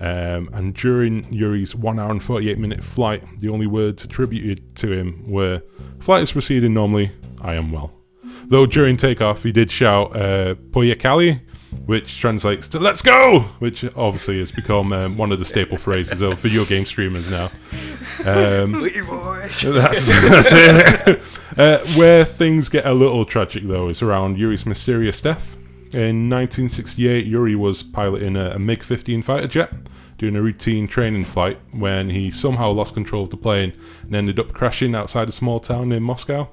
Um, 0.00 0.50
and 0.52 0.74
during 0.74 1.32
Yuri's 1.32 1.76
1 1.76 2.00
hour 2.00 2.10
and 2.10 2.20
48 2.20 2.58
minute 2.58 2.82
flight, 2.82 3.22
the 3.38 3.48
only 3.48 3.68
words 3.68 4.02
attributed 4.02 4.74
to 4.76 4.90
him 4.90 5.30
were 5.30 5.62
Flight 6.00 6.22
is 6.24 6.32
proceeding 6.32 6.74
normally, 6.74 7.12
I 7.40 7.54
am 7.54 7.70
well. 7.70 7.92
Though 8.46 8.66
during 8.66 8.96
takeoff, 8.96 9.44
he 9.44 9.52
did 9.52 9.70
shout 9.70 10.16
uh, 10.16 10.56
Poyekhali, 10.56 11.40
which 11.86 12.18
translates 12.18 12.66
to 12.68 12.80
Let's 12.80 13.02
go! 13.02 13.40
Which 13.60 13.84
obviously 13.94 14.40
has 14.40 14.50
become 14.50 14.92
um, 14.92 15.16
one 15.16 15.30
of 15.30 15.38
the 15.38 15.44
staple 15.44 15.78
phrases 15.78 16.20
of 16.20 16.40
video 16.40 16.64
game 16.64 16.84
streamers 16.84 17.30
now. 17.30 17.50
Um, 18.26 18.72
that's, 18.72 19.62
that's 19.62 20.52
it. 20.52 21.22
Uh, 21.56 21.78
where 21.96 22.24
things 22.24 22.68
get 22.68 22.86
a 22.86 22.94
little 22.94 23.24
tragic, 23.24 23.64
though, 23.64 23.88
is 23.88 24.00
around 24.00 24.38
Yuri's 24.38 24.64
mysterious 24.64 25.20
death. 25.20 25.56
In 25.92 26.30
1968, 26.30 27.26
Yuri 27.26 27.54
was 27.54 27.82
piloting 27.82 28.36
a, 28.36 28.52
a 28.52 28.58
MiG 28.58 28.82
15 28.82 29.20
fighter 29.20 29.46
jet, 29.46 29.74
doing 30.16 30.34
a 30.34 30.40
routine 30.42 30.88
training 30.88 31.24
flight, 31.24 31.58
when 31.72 32.08
he 32.08 32.30
somehow 32.30 32.70
lost 32.70 32.94
control 32.94 33.24
of 33.24 33.30
the 33.30 33.36
plane 33.36 33.74
and 34.02 34.14
ended 34.14 34.38
up 34.38 34.54
crashing 34.54 34.94
outside 34.94 35.28
a 35.28 35.32
small 35.32 35.60
town 35.60 35.92
in 35.92 36.02
Moscow. 36.02 36.48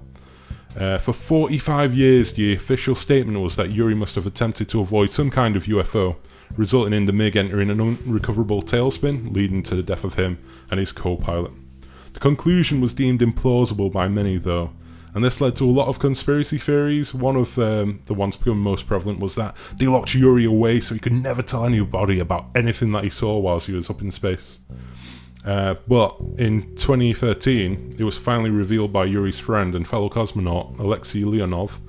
Uh, 0.77 0.97
for 0.97 1.13
45 1.13 1.93
years, 1.93 2.33
the 2.33 2.53
official 2.53 2.93
statement 2.93 3.39
was 3.39 3.55
that 3.55 3.71
Yuri 3.71 3.95
must 3.95 4.15
have 4.15 4.27
attempted 4.27 4.67
to 4.69 4.81
avoid 4.81 5.11
some 5.11 5.29
kind 5.29 5.55
of 5.55 5.63
UFO, 5.63 6.17
resulting 6.57 6.93
in 6.93 7.05
the 7.05 7.13
MiG 7.13 7.37
entering 7.37 7.69
an 7.69 7.79
unrecoverable 7.79 8.61
tailspin, 8.61 9.33
leading 9.33 9.63
to 9.63 9.75
the 9.75 9.83
death 9.83 10.03
of 10.03 10.15
him 10.15 10.37
and 10.69 10.79
his 10.79 10.91
co 10.91 11.15
pilot. 11.15 11.51
The 12.13 12.19
conclusion 12.19 12.81
was 12.81 12.93
deemed 12.93 13.21
implausible 13.21 13.91
by 13.91 14.07
many, 14.09 14.37
though, 14.37 14.71
and 15.13 15.23
this 15.23 15.41
led 15.41 15.55
to 15.57 15.65
a 15.65 15.71
lot 15.71 15.87
of 15.87 15.99
conspiracy 15.99 16.57
theories. 16.57 17.13
One 17.13 17.35
of 17.35 17.57
um, 17.57 18.01
the 18.05 18.13
ones 18.13 18.37
becoming 18.37 18.59
most 18.59 18.87
prevalent 18.87 19.19
was 19.19 19.35
that 19.35 19.55
they 19.77 19.87
locked 19.87 20.13
Yuri 20.13 20.45
away 20.45 20.79
so 20.79 20.93
he 20.93 20.99
could 20.99 21.13
never 21.13 21.41
tell 21.41 21.65
anybody 21.65 22.19
about 22.19 22.47
anything 22.55 22.91
that 22.91 23.03
he 23.03 23.09
saw 23.09 23.37
whilst 23.37 23.67
he 23.67 23.73
was 23.73 23.89
up 23.89 24.01
in 24.01 24.11
space. 24.11 24.59
Uh, 25.45 25.75
but 25.87 26.15
in 26.37 26.75
2013, 26.75 27.95
it 27.97 28.03
was 28.03 28.17
finally 28.17 28.49
revealed 28.49 28.91
by 28.91 29.05
Yuri's 29.05 29.39
friend 29.39 29.73
and 29.73 29.87
fellow 29.87 30.09
cosmonaut 30.09 30.77
Alexei 30.79 31.21
Leonov 31.21 31.79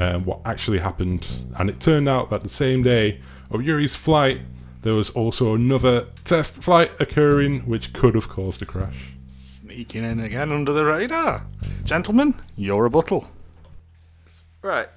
um, 0.00 0.24
what 0.24 0.40
actually 0.44 0.78
happened, 0.78 1.26
and 1.58 1.68
it 1.68 1.80
turned 1.80 2.08
out 2.08 2.30
that 2.30 2.42
the 2.42 2.48
same 2.48 2.82
day 2.82 3.20
of 3.50 3.62
Yuri's 3.62 3.96
flight, 3.96 4.40
there 4.82 4.94
was 4.94 5.10
also 5.10 5.54
another 5.54 6.06
test 6.24 6.56
flight 6.56 6.90
occurring, 7.00 7.60
which 7.60 7.92
could 7.92 8.14
have 8.14 8.28
caused 8.28 8.62
a 8.62 8.66
crash. 8.66 9.12
Sneaking 9.70 10.02
in 10.02 10.18
again 10.18 10.50
under 10.50 10.72
the 10.72 10.84
radar. 10.84 11.46
Gentlemen, 11.84 12.34
your 12.56 12.82
rebuttal. 12.82 13.28
Right. 14.62 14.88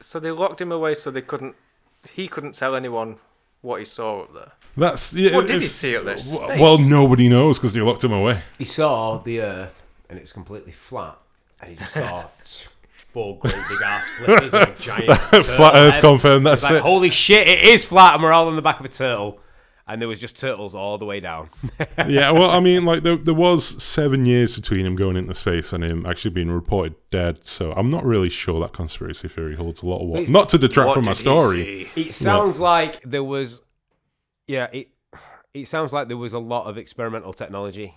So 0.00 0.20
they 0.20 0.30
locked 0.30 0.60
him 0.60 0.70
away 0.70 0.92
so 0.94 1.10
they 1.10 1.22
couldn't. 1.22 1.56
He 2.12 2.28
couldn't 2.28 2.52
tell 2.52 2.76
anyone 2.76 3.16
what 3.62 3.78
he 3.78 3.86
saw 3.86 4.24
up 4.24 4.34
there. 4.34 4.52
That's 4.76 5.14
yeah, 5.14 5.34
What 5.34 5.46
did 5.46 5.62
he 5.62 5.66
see 5.66 5.96
up 5.96 6.04
there? 6.04 6.16
w- 6.16 6.36
Space? 6.44 6.60
Well, 6.60 6.78
nobody 6.78 7.30
knows 7.30 7.58
because 7.58 7.72
they 7.72 7.80
locked 7.80 8.04
him 8.04 8.12
away. 8.12 8.42
He 8.58 8.66
saw 8.66 9.16
the 9.16 9.40
Earth 9.40 9.82
and 10.10 10.18
it 10.18 10.22
was 10.22 10.32
completely 10.34 10.72
flat, 10.72 11.16
and 11.62 11.70
he 11.70 11.76
just 11.76 11.94
saw 11.94 12.26
four 13.08 13.38
great 13.38 13.54
big 13.70 13.80
ass 13.82 14.10
flippers 14.10 14.52
and 14.52 14.68
a 14.68 14.74
giant 14.78 15.18
Flat 15.46 15.74
Earth 15.74 16.00
confirmed. 16.02 16.44
That's 16.44 16.64
like, 16.64 16.74
it. 16.74 16.82
holy 16.82 17.08
shit, 17.10 17.48
it 17.48 17.60
is 17.64 17.86
flat, 17.86 18.12
and 18.14 18.22
we're 18.22 18.32
all 18.32 18.48
on 18.48 18.56
the 18.56 18.62
back 18.62 18.78
of 18.78 18.84
a 18.84 18.90
turtle. 18.90 19.40
And 19.90 20.02
there 20.02 20.08
was 20.08 20.20
just 20.20 20.38
turtles 20.38 20.74
all 20.74 20.98
the 20.98 21.06
way 21.06 21.18
down. 21.18 21.48
yeah, 22.06 22.30
well, 22.30 22.50
I 22.50 22.60
mean, 22.60 22.84
like 22.84 23.02
there, 23.04 23.16
there 23.16 23.32
was 23.32 23.82
seven 23.82 24.26
years 24.26 24.54
between 24.54 24.84
him 24.84 24.96
going 24.96 25.16
into 25.16 25.32
space 25.34 25.72
and 25.72 25.82
him 25.82 26.04
actually 26.04 26.32
being 26.32 26.50
reported 26.50 26.94
dead. 27.10 27.46
So 27.46 27.72
I'm 27.72 27.90
not 27.90 28.04
really 28.04 28.28
sure 28.28 28.60
that 28.60 28.74
conspiracy 28.74 29.28
theory 29.28 29.56
holds 29.56 29.82
a 29.82 29.86
lot 29.86 30.02
of 30.02 30.08
water. 30.08 30.30
Not 30.30 30.50
to 30.50 30.58
detract 30.58 30.92
from 30.92 31.04
my 31.06 31.14
story. 31.14 31.88
It 31.96 32.12
sounds 32.12 32.60
like 32.60 33.00
there 33.02 33.24
was, 33.24 33.62
yeah, 34.46 34.68
it 34.72 34.88
it 35.54 35.64
sounds 35.66 35.94
like 35.94 36.08
there 36.08 36.18
was 36.18 36.34
a 36.34 36.38
lot 36.38 36.66
of 36.66 36.76
experimental 36.76 37.32
technology 37.32 37.94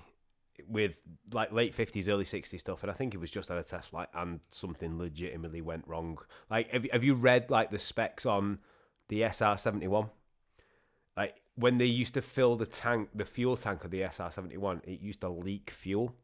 with 0.68 1.02
like 1.34 1.52
late 1.52 1.76
fifties, 1.76 2.08
early 2.08 2.24
sixties 2.24 2.62
stuff, 2.62 2.84
and 2.84 2.90
I 2.92 2.94
think 2.96 3.14
it 3.14 3.18
was 3.18 3.30
just 3.32 3.52
on 3.52 3.58
a 3.58 3.64
test 3.64 3.90
flight, 3.90 4.08
and 4.14 4.40
something 4.50 4.98
legitimately 4.98 5.60
went 5.60 5.86
wrong. 5.88 6.18
Like, 6.50 6.72
have, 6.72 6.86
you- 6.86 6.90
have 6.94 7.04
you 7.04 7.16
read 7.16 7.50
like 7.50 7.70
the 7.70 7.80
specs 7.80 8.26
on 8.26 8.60
the 9.10 9.24
SR 9.26 9.58
seventy 9.58 9.88
one? 9.90 10.10
Like 11.18 11.41
when 11.56 11.78
they 11.78 11.86
used 11.86 12.14
to 12.14 12.22
fill 12.22 12.56
the 12.56 12.66
tank, 12.66 13.10
the 13.14 13.26
fuel 13.26 13.58
tank 13.58 13.84
of 13.84 13.92
the 13.92 14.04
SR 14.04 14.32
seventy 14.32 14.58
one, 14.58 14.82
it 14.86 15.02
used 15.02 15.22
to 15.22 15.30
leak 15.30 15.70
fuel, 15.70 16.16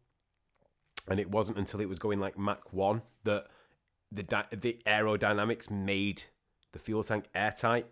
and 1.10 1.20
it 1.20 1.30
wasn't 1.30 1.58
until 1.58 1.82
it 1.82 1.90
was 1.90 2.00
going 2.00 2.20
like 2.20 2.38
Mach 2.38 2.74
one 2.74 3.02
that 3.24 3.48
the 4.12 4.24
the 4.52 4.80
aerodynamics 4.86 5.70
made 5.70 6.24
the 6.74 6.80
fuel 6.80 7.04
tank 7.04 7.26
airtight. 7.36 7.88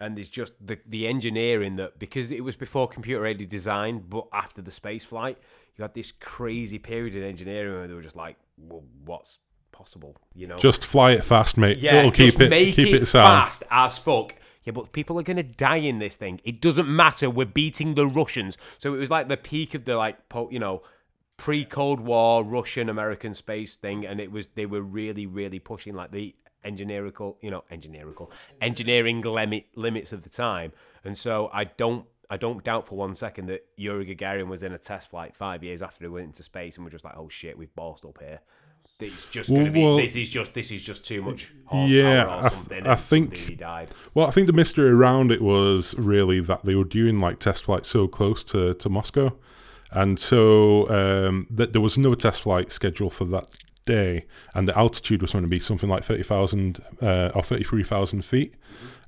And 0.00 0.16
there's 0.16 0.28
just 0.28 0.54
the 0.60 0.78
the 0.84 1.06
engineering 1.06 1.76
that 1.76 1.98
because 1.98 2.30
it 2.30 2.42
was 2.42 2.56
before 2.56 2.88
computer 2.88 3.24
aided 3.24 3.48
design 3.48 4.04
but 4.06 4.26
after 4.32 4.60
the 4.60 4.72
space 4.72 5.04
flight 5.04 5.38
you 5.76 5.82
had 5.82 5.94
this 5.94 6.10
crazy 6.10 6.80
period 6.80 7.14
in 7.14 7.22
engineering 7.22 7.74
where 7.74 7.86
they 7.86 7.94
were 7.94 8.02
just 8.02 8.16
like 8.16 8.36
well, 8.58 8.82
what's 9.04 9.38
possible 9.74 10.16
you 10.34 10.46
know 10.46 10.56
Just 10.56 10.84
fly 10.86 11.10
it 11.12 11.24
fast, 11.24 11.58
mate. 11.58 11.78
yeah 11.78 11.98
It'll 11.98 12.10
keep 12.12 12.26
just 12.28 12.40
it 12.40 12.48
make 12.48 12.74
keep 12.76 12.94
it, 12.94 13.02
it, 13.02 13.06
sound. 13.06 13.26
fast 13.42 13.62
as 13.70 13.98
fuck 13.98 14.34
yeah 14.62 14.72
but 14.72 14.92
people 14.92 15.18
are 15.18 15.22
gonna 15.22 15.42
die 15.42 15.76
in 15.90 15.98
this 15.98 16.16
thing 16.16 16.40
it 16.44 16.60
doesn't 16.60 16.88
matter 16.88 17.28
we're 17.28 17.44
beating 17.44 17.94
the 17.94 18.06
russians 18.06 18.56
so 18.78 18.94
it 18.94 18.98
was 18.98 19.10
like 19.10 19.28
the 19.28 19.36
peak 19.36 19.74
of 19.74 19.84
the 19.84 19.96
like 19.96 20.28
po- 20.28 20.48
you 20.50 20.58
know 20.58 20.82
pre-cold 21.36 22.00
war 22.00 22.44
russian 22.44 22.88
american 22.88 23.34
space 23.34 23.74
thing 23.76 24.06
and 24.06 24.20
it 24.20 24.30
was 24.30 24.46
they 24.54 24.66
were 24.66 24.80
really 24.80 25.26
really 25.26 25.58
pushing 25.58 25.92
like 25.94 26.12
the 26.12 26.34
engineerical 26.64 27.36
you 27.42 27.50
know 27.50 27.64
engineerical 27.70 28.30
engineering 28.60 29.20
limit 29.20 29.66
limits 29.74 30.12
of 30.12 30.22
the 30.22 30.30
time 30.30 30.72
and 31.04 31.18
so 31.18 31.50
i 31.52 31.64
don't 31.64 32.06
I 32.30 32.38
don't 32.38 32.64
doubt 32.64 32.86
for 32.86 32.96
one 32.96 33.14
second 33.14 33.46
that 33.48 33.66
Yuri 33.76 34.06
Gagarin 34.06 34.46
was 34.48 34.62
in 34.62 34.72
a 34.72 34.78
test 34.78 35.10
flight 35.10 35.36
five 35.36 35.62
years 35.62 35.82
after 35.82 36.02
he 36.04 36.08
went 36.08 36.24
into 36.24 36.42
space, 36.42 36.74
and 36.76 36.84
we're 36.84 36.90
just 36.90 37.04
like, 37.04 37.14
"Oh 37.18 37.28
shit, 37.28 37.56
we've 37.58 37.72
bossed 37.76 38.02
up 38.06 38.18
here. 38.18 38.40
It's 39.00 39.26
just 39.26 39.50
gonna 39.50 39.72
be. 39.72 39.82
Well- 39.82 39.96
this 39.96 40.14
is 40.14 40.28
just. 40.28 40.54
This 40.54 40.70
is 40.70 40.80
just 40.80 41.04
too 41.04 41.20
much. 41.20 41.52
Yeah, 41.72 42.24
or 42.26 42.46
I 42.46 42.48
th- 42.48 42.84
I 42.86 42.94
think- 42.94 43.36
he 43.36 43.54
died. 43.56 43.90
Well, 44.14 44.28
I 44.28 44.30
think 44.30 44.46
the 44.46 44.52
mystery 44.52 44.88
around 44.88 45.32
it 45.32 45.42
was 45.42 45.96
really 45.98 46.40
that 46.40 46.64
they 46.64 46.76
were 46.76 46.84
doing 46.84 47.18
like 47.18 47.40
test 47.40 47.64
flights 47.64 47.88
so 47.88 48.06
close 48.06 48.44
to, 48.44 48.72
to 48.74 48.88
Moscow, 48.88 49.34
and 49.90 50.20
so 50.20 50.88
um, 50.90 51.48
that 51.50 51.72
there 51.72 51.82
was 51.82 51.98
no 51.98 52.14
test 52.14 52.42
flight 52.42 52.70
scheduled 52.70 53.12
for 53.14 53.24
that 53.24 53.46
day, 53.84 54.26
and 54.54 54.68
the 54.68 54.78
altitude 54.78 55.22
was 55.22 55.32
going 55.32 55.42
to 55.44 55.50
be 55.50 55.58
something 55.58 55.90
like 55.90 56.04
thirty 56.04 56.22
thousand 56.22 56.80
uh, 57.02 57.32
or 57.34 57.42
thirty 57.42 57.64
three 57.64 57.82
thousand 57.82 58.24
feet. 58.24 58.54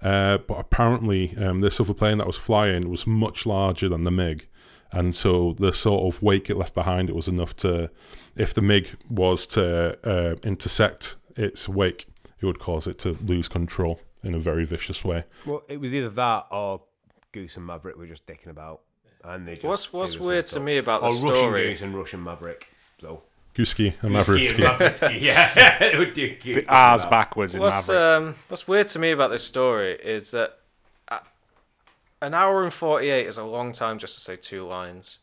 Uh, 0.03 0.39
but 0.39 0.55
apparently, 0.59 1.37
um, 1.39 1.61
this 1.61 1.79
other 1.79 1.95
plane 1.95 2.19
that 2.19 2.27
was 2.27 2.37
flying 2.37 2.91
was 2.91 3.07
much 3.07 3.47
larger 3.47 3.89
than 3.89 4.03
the 4.03 4.11
MiG, 4.11 4.49
and 4.99 5.15
so 5.15 5.55
the 5.59 5.73
sort 5.73 6.03
of 6.15 6.23
wake 6.23 6.49
it 6.51 6.57
left 6.57 6.75
behind 6.75 7.09
it 7.11 7.15
was 7.15 7.29
enough 7.29 7.55
to, 7.57 7.91
if 8.37 8.55
the 8.55 8.63
MiG 8.63 8.97
was 9.11 9.47
to 9.49 9.63
uh, 10.05 10.37
intersect 10.43 11.17
its 11.37 11.69
wake, 11.69 12.07
it 12.41 12.47
would 12.47 12.59
cause 12.59 12.87
it 12.87 12.99
to 13.01 13.19
lose 13.25 13.49
control 13.49 14.01
in 14.23 14.35
a 14.35 14.39
very 14.39 14.65
vicious 14.65 15.05
way. 15.05 15.25
Well, 15.45 15.63
it 15.69 15.81
was 15.81 15.93
either 15.95 16.09
that 16.11 16.47
or 16.51 16.83
Goose 17.33 17.57
and 17.57 17.67
Maverick 17.67 17.97
were 17.97 18.07
just 18.07 18.27
dicking 18.27 18.49
about, 18.49 18.81
and 19.25 19.47
they 19.47 19.55
just. 19.55 19.65
What's- 19.65 19.93
what's 19.93 20.15
it 20.15 20.21
was 20.21 20.27
weird 20.27 20.47
to 20.47 20.61
me 20.61 20.79
about 20.79 21.03
the 21.03 21.09
or 21.09 21.31
Russian 21.31 21.53
Goose 21.53 21.83
and 21.83 21.95
Russian 21.95 22.23
Maverick. 22.25 22.69
So. 23.01 23.23
Gooski 23.55 23.95
and 24.03 24.15
Goosey 24.15 24.47
and 24.49 24.59
Maverick. 24.59 24.59
Maverick, 24.59 25.23
yeah, 25.23 25.83
it 25.83 25.99
would 25.99 26.13
do. 26.13 26.37
The 26.43 26.67
R's 26.69 27.07
backwards 27.07 27.55
in 27.55 27.61
What's 27.63 27.89
Maverick. 27.89 28.29
um 28.29 28.35
what's 28.49 28.69
weird 28.69 28.87
to 28.89 28.99
me 28.99 29.13
about 29.13 29.31
this 29.31 29.45
story 29.45 29.93
is 29.95 30.31
that 30.33 30.59
an 32.23 32.35
hour 32.35 32.65
and 32.65 32.73
forty 32.73 33.11
eight 33.11 33.27
is 33.27 33.39
a 33.39 33.45
long 33.45 33.73
time 33.73 33.99
just 33.99 34.15
to 34.15 34.21
say 34.21 34.37
two 34.37 34.67
lines. 34.67 35.19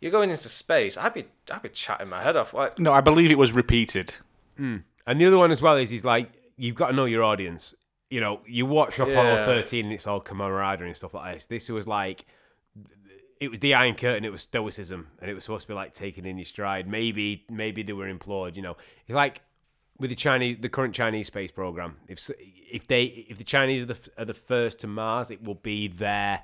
You're 0.00 0.12
going 0.12 0.30
into 0.30 0.48
space. 0.48 0.96
I'd 0.96 1.14
be 1.14 1.26
I'd 1.50 1.62
be 1.62 1.68
chatting 1.70 2.08
my 2.08 2.22
head 2.22 2.36
off. 2.36 2.52
Like 2.54 2.78
no, 2.78 2.92
I 2.92 3.00
believe 3.00 3.30
it 3.30 3.38
was 3.38 3.52
repeated. 3.52 4.14
Hmm. 4.56 4.78
And 5.06 5.20
the 5.20 5.26
other 5.26 5.38
one 5.38 5.52
as 5.52 5.62
well 5.62 5.76
is 5.76 5.90
he's 5.90 6.04
like, 6.04 6.30
you've 6.56 6.74
got 6.74 6.88
to 6.88 6.92
know 6.92 7.04
your 7.04 7.22
audience. 7.22 7.74
You 8.10 8.20
know, 8.20 8.40
you 8.46 8.66
watch 8.66 8.98
Apollo 8.98 9.34
Yeah. 9.36 9.44
13 9.44 9.84
and 9.86 9.94
it's 9.94 10.06
all 10.06 10.20
camaraderie 10.20 10.88
and 10.88 10.96
stuff 10.96 11.14
like 11.14 11.34
this. 11.34 11.46
This 11.46 11.68
was 11.68 11.86
like, 11.86 12.24
it 13.40 13.50
was 13.50 13.60
the 13.60 13.74
Iron 13.74 13.94
Curtain. 13.94 14.24
It 14.24 14.32
was 14.32 14.42
stoicism, 14.42 15.08
and 15.20 15.30
it 15.30 15.34
was 15.34 15.44
supposed 15.44 15.62
to 15.62 15.68
be 15.68 15.74
like 15.74 15.92
taken 15.92 16.24
in 16.24 16.38
your 16.38 16.44
stride. 16.44 16.88
Maybe, 16.88 17.44
maybe 17.50 17.82
they 17.82 17.92
were 17.92 18.08
implored. 18.08 18.56
You 18.56 18.62
know, 18.62 18.76
it's 19.06 19.14
like 19.14 19.42
with 19.98 20.10
the 20.10 20.16
Chinese, 20.16 20.58
the 20.60 20.68
current 20.68 20.94
Chinese 20.94 21.26
space 21.26 21.50
program. 21.50 21.96
If 22.08 22.30
if 22.38 22.86
they 22.86 23.04
if 23.04 23.38
the 23.38 23.44
Chinese 23.44 23.82
are 23.82 23.86
the 23.86 23.98
are 24.18 24.24
the 24.24 24.34
first 24.34 24.80
to 24.80 24.86
Mars, 24.86 25.30
it 25.30 25.42
will 25.42 25.54
be 25.54 25.88
their 25.88 26.42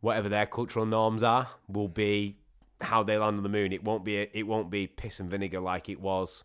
whatever 0.00 0.28
their 0.28 0.46
cultural 0.46 0.86
norms 0.86 1.22
are. 1.22 1.48
Will 1.68 1.88
be 1.88 2.36
how 2.80 3.02
they 3.02 3.16
land 3.16 3.36
on 3.36 3.42
the 3.42 3.48
moon. 3.48 3.72
It 3.72 3.84
won't 3.84 4.04
be 4.04 4.18
a, 4.18 4.28
it 4.32 4.46
won't 4.46 4.70
be 4.70 4.86
piss 4.86 5.20
and 5.20 5.30
vinegar 5.30 5.60
like 5.60 5.88
it 5.88 6.00
was 6.00 6.44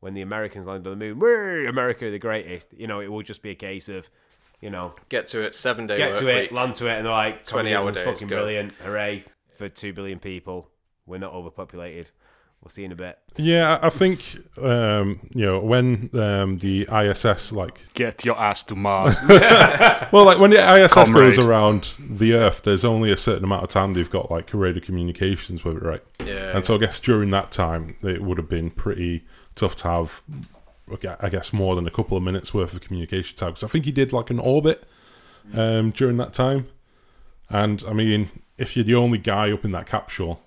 when 0.00 0.14
the 0.14 0.22
Americans 0.22 0.66
landed 0.66 0.90
on 0.90 0.98
the 0.98 1.04
moon. 1.04 1.18
We're 1.18 1.66
America 1.66 2.10
the 2.10 2.18
greatest. 2.18 2.72
You 2.76 2.86
know, 2.86 3.00
it 3.00 3.10
will 3.10 3.22
just 3.22 3.42
be 3.42 3.50
a 3.50 3.54
case 3.54 3.88
of, 3.88 4.10
you 4.60 4.70
know, 4.70 4.94
get 5.08 5.26
to 5.28 5.42
it 5.42 5.54
seven 5.54 5.86
day 5.86 5.96
get 5.96 6.16
to 6.16 6.28
it, 6.28 6.42
week. 6.42 6.52
land 6.52 6.74
to 6.76 6.86
it, 6.86 6.96
and 6.96 7.06
they're 7.06 7.12
like, 7.12 7.44
20 7.44 7.74
hour 7.74 7.92
days, 7.92 8.04
fucking 8.04 8.28
go. 8.28 8.36
brilliant, 8.36 8.72
hooray 8.82 9.24
for 9.56 9.68
two 9.68 9.92
billion 9.92 10.18
people. 10.18 10.68
We're 11.06 11.18
not 11.18 11.32
overpopulated. 11.32 12.10
We'll 12.62 12.68
see 12.68 12.84
in 12.84 12.92
a 12.92 12.96
bit. 12.96 13.18
Yeah, 13.36 13.78
I 13.80 13.88
think 13.88 14.36
um, 14.58 15.20
you 15.30 15.46
know 15.46 15.60
when 15.60 16.10
um, 16.12 16.58
the 16.58 16.86
ISS 16.92 17.52
like 17.52 17.80
Get 17.94 18.22
your 18.24 18.38
ass 18.38 18.62
to 18.64 18.74
Mars. 18.74 19.16
well 19.28 20.26
like 20.26 20.38
when 20.38 20.50
the 20.50 20.58
ISS 20.58 20.92
Comrade. 20.92 21.36
goes 21.36 21.38
around 21.38 21.94
the 21.98 22.34
Earth, 22.34 22.62
there's 22.62 22.84
only 22.84 23.10
a 23.10 23.16
certain 23.16 23.44
amount 23.44 23.64
of 23.64 23.70
time 23.70 23.94
they've 23.94 24.10
got 24.10 24.30
like 24.30 24.52
radio 24.52 24.82
communications 24.82 25.64
with 25.64 25.78
it, 25.78 25.82
right? 25.82 26.02
Yeah. 26.22 26.54
And 26.54 26.62
so 26.62 26.74
I 26.74 26.78
guess 26.78 27.00
during 27.00 27.30
that 27.30 27.50
time 27.50 27.96
it 28.02 28.20
would 28.22 28.36
have 28.36 28.48
been 28.50 28.70
pretty 28.70 29.24
tough 29.54 29.76
to 29.76 29.88
have, 29.88 30.22
I 31.20 31.30
guess, 31.30 31.54
more 31.54 31.74
than 31.76 31.86
a 31.86 31.90
couple 31.90 32.18
of 32.18 32.22
minutes 32.22 32.52
worth 32.52 32.74
of 32.74 32.82
communication 32.82 33.38
time. 33.38 33.50
Because 33.50 33.64
I 33.64 33.68
think 33.68 33.86
he 33.86 33.92
did 33.92 34.12
like 34.12 34.28
an 34.28 34.38
orbit 34.38 34.84
um, 35.54 35.92
during 35.92 36.18
that 36.18 36.34
time, 36.34 36.68
and 37.48 37.82
I 37.88 37.94
mean, 37.94 38.28
if 38.58 38.76
you're 38.76 38.84
the 38.84 38.94
only 38.96 39.16
guy 39.16 39.50
up 39.50 39.64
in 39.64 39.72
that 39.72 39.86
capsule, 39.86 40.42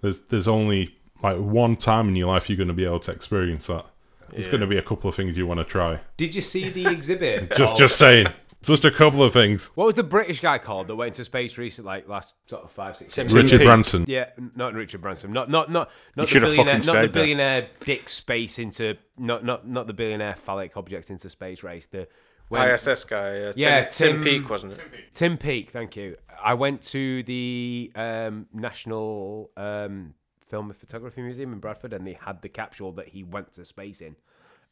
there's 0.00 0.20
there's 0.20 0.48
only 0.48 0.96
like 1.22 1.36
one 1.38 1.76
time 1.76 2.08
in 2.08 2.16
your 2.16 2.28
life 2.28 2.48
you're 2.48 2.56
going 2.56 2.68
to 2.68 2.74
be 2.74 2.84
able 2.84 3.00
to 3.00 3.12
experience 3.12 3.66
that. 3.68 3.86
It's 4.32 4.46
Yeah. 4.46 4.52
going 4.52 4.60
to 4.62 4.66
be 4.66 4.78
a 4.78 4.82
couple 4.82 5.08
of 5.10 5.14
things 5.14 5.36
you 5.36 5.46
want 5.46 5.58
to 5.58 5.64
try. 5.64 6.00
Did 6.16 6.34
you 6.34 6.40
see 6.40 6.68
the 6.70 6.86
exhibit? 6.86 7.52
Just 7.56 7.76
just 7.76 7.98
saying. 7.98 8.28
Just 8.62 8.84
a 8.84 8.92
couple 8.92 9.24
of 9.24 9.32
things. 9.32 9.72
What 9.74 9.86
was 9.86 9.96
the 9.96 10.04
British 10.04 10.40
guy 10.40 10.56
called 10.58 10.86
that 10.86 10.94
went 10.94 11.08
into 11.08 11.24
space 11.24 11.58
recently, 11.58 11.88
like 11.88 12.08
last 12.08 12.36
sort 12.46 12.62
of 12.62 12.70
five, 12.70 12.94
six 12.96 13.12
Tim 13.12 13.26
years? 13.26 13.34
Richard 13.34 13.58
Peake. 13.58 13.66
Branson. 13.66 14.04
Yeah, 14.06 14.30
not 14.54 14.72
Richard 14.74 15.00
Branson. 15.00 15.32
Not 15.32 15.50
not 15.50 15.68
not 15.70 15.90
not 16.16 16.28
the 16.28 16.38
billionaire. 16.38 16.74
Not 16.74 16.76
the 16.76 16.82
stayed 16.82 16.94
there. 16.94 17.08
billionaire 17.08 17.68
Dick 17.84 18.08
Space 18.08 18.60
into 18.60 18.96
not 19.18 19.44
not 19.44 19.66
not 19.66 19.88
the 19.88 19.92
billionaire 19.92 20.36
phallic 20.36 20.76
objects 20.76 21.10
into 21.10 21.28
space 21.28 21.64
race. 21.64 21.86
The 21.86 22.06
when, 22.50 22.68
ISS 22.70 23.04
guy. 23.04 23.40
Uh, 23.40 23.52
Tim, 23.52 23.54
Yeah, 23.56 23.84
Tim, 23.86 24.12
Tim- 24.12 24.22
Peake, 24.22 24.48
wasn't 24.48 24.74
it? 24.74 24.80
Tim 25.12 25.38
Peake, 25.38 25.70
thank 25.70 25.96
you. 25.96 26.16
I 26.40 26.54
went 26.54 26.82
to 26.82 27.24
the 27.24 27.90
um, 27.96 28.46
National 28.54 29.50
um, 29.56 30.14
Film 30.52 30.68
and 30.68 30.78
Photography 30.78 31.22
Museum 31.22 31.54
in 31.54 31.60
Bradford, 31.60 31.94
and 31.94 32.06
they 32.06 32.12
had 32.12 32.42
the 32.42 32.48
capsule 32.50 32.92
that 32.92 33.08
he 33.08 33.24
went 33.24 33.52
to 33.52 33.64
space 33.64 34.02
in, 34.02 34.16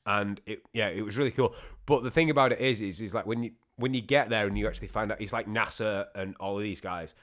and 0.05 0.39
it 0.45 0.63
yeah, 0.75 0.89
it 0.89 1.03
was 1.03 1.17
really 1.17 1.31
cool. 1.31 1.55
But 1.87 2.03
the 2.03 2.11
thing 2.11 2.29
about 2.29 2.53
it 2.53 2.61
is, 2.61 2.83
is 2.83 3.01
is 3.01 3.15
like 3.15 3.25
when 3.25 3.43
you 3.43 3.53
when 3.77 3.95
you 3.95 4.03
get 4.03 4.29
there 4.29 4.47
and 4.47 4.59
you 4.59 4.69
actually 4.69 4.89
find 4.89 5.11
out, 5.11 5.23
it's 5.23 5.33
like 5.33 5.49
NASA 5.49 6.09
and 6.15 6.37
all 6.39 6.59
of 6.59 6.63
these 6.63 6.83
guys. 6.83 7.15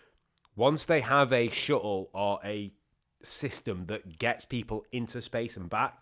Once 0.56 0.88
they 0.88 1.02
have 1.02 1.32
a 1.32 1.50
shuttle 1.50 2.10
or 2.14 2.40
a 2.44 2.74
system 3.22 3.86
that 3.86 4.18
gets 4.18 4.44
people 4.44 4.84
into 4.92 5.22
space 5.22 5.56
and 5.56 5.70
back, 5.70 6.00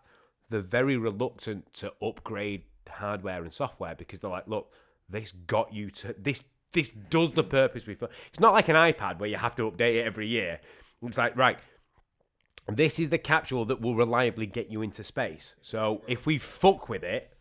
they're 0.49 0.61
very 0.61 0.95
reluctant 0.95 1.73
to 1.73 1.91
upgrade 2.01 2.63
hardware 2.87 3.43
and 3.43 3.51
software 3.51 3.95
because 3.95 4.21
they're 4.21 4.31
like, 4.31 4.47
look, 4.47 4.71
this 5.09 5.33
got 5.33 5.73
you 5.73 5.91
to 5.91 6.15
this. 6.17 6.45
This 6.71 6.89
does 7.09 7.31
the 7.31 7.43
purpose 7.43 7.85
we. 7.85 7.97
It's 8.29 8.39
not 8.39 8.53
like 8.53 8.69
an 8.69 8.75
iPad 8.75 9.19
where 9.19 9.29
you 9.29 9.37
have 9.37 9.57
to 9.57 9.69
update 9.69 9.95
it 9.95 10.05
every 10.05 10.27
year. 10.27 10.61
It's 11.01 11.17
like 11.17 11.35
right, 11.35 11.59
this 12.67 12.99
is 12.99 13.09
the 13.09 13.17
capsule 13.17 13.65
that 13.65 13.81
will 13.81 13.95
reliably 13.95 14.47
get 14.47 14.71
you 14.71 14.81
into 14.81 15.03
space. 15.03 15.55
So 15.61 16.01
if 16.07 16.25
we 16.25 16.37
fuck 16.37 16.89
with 16.89 17.03
it, 17.03 17.31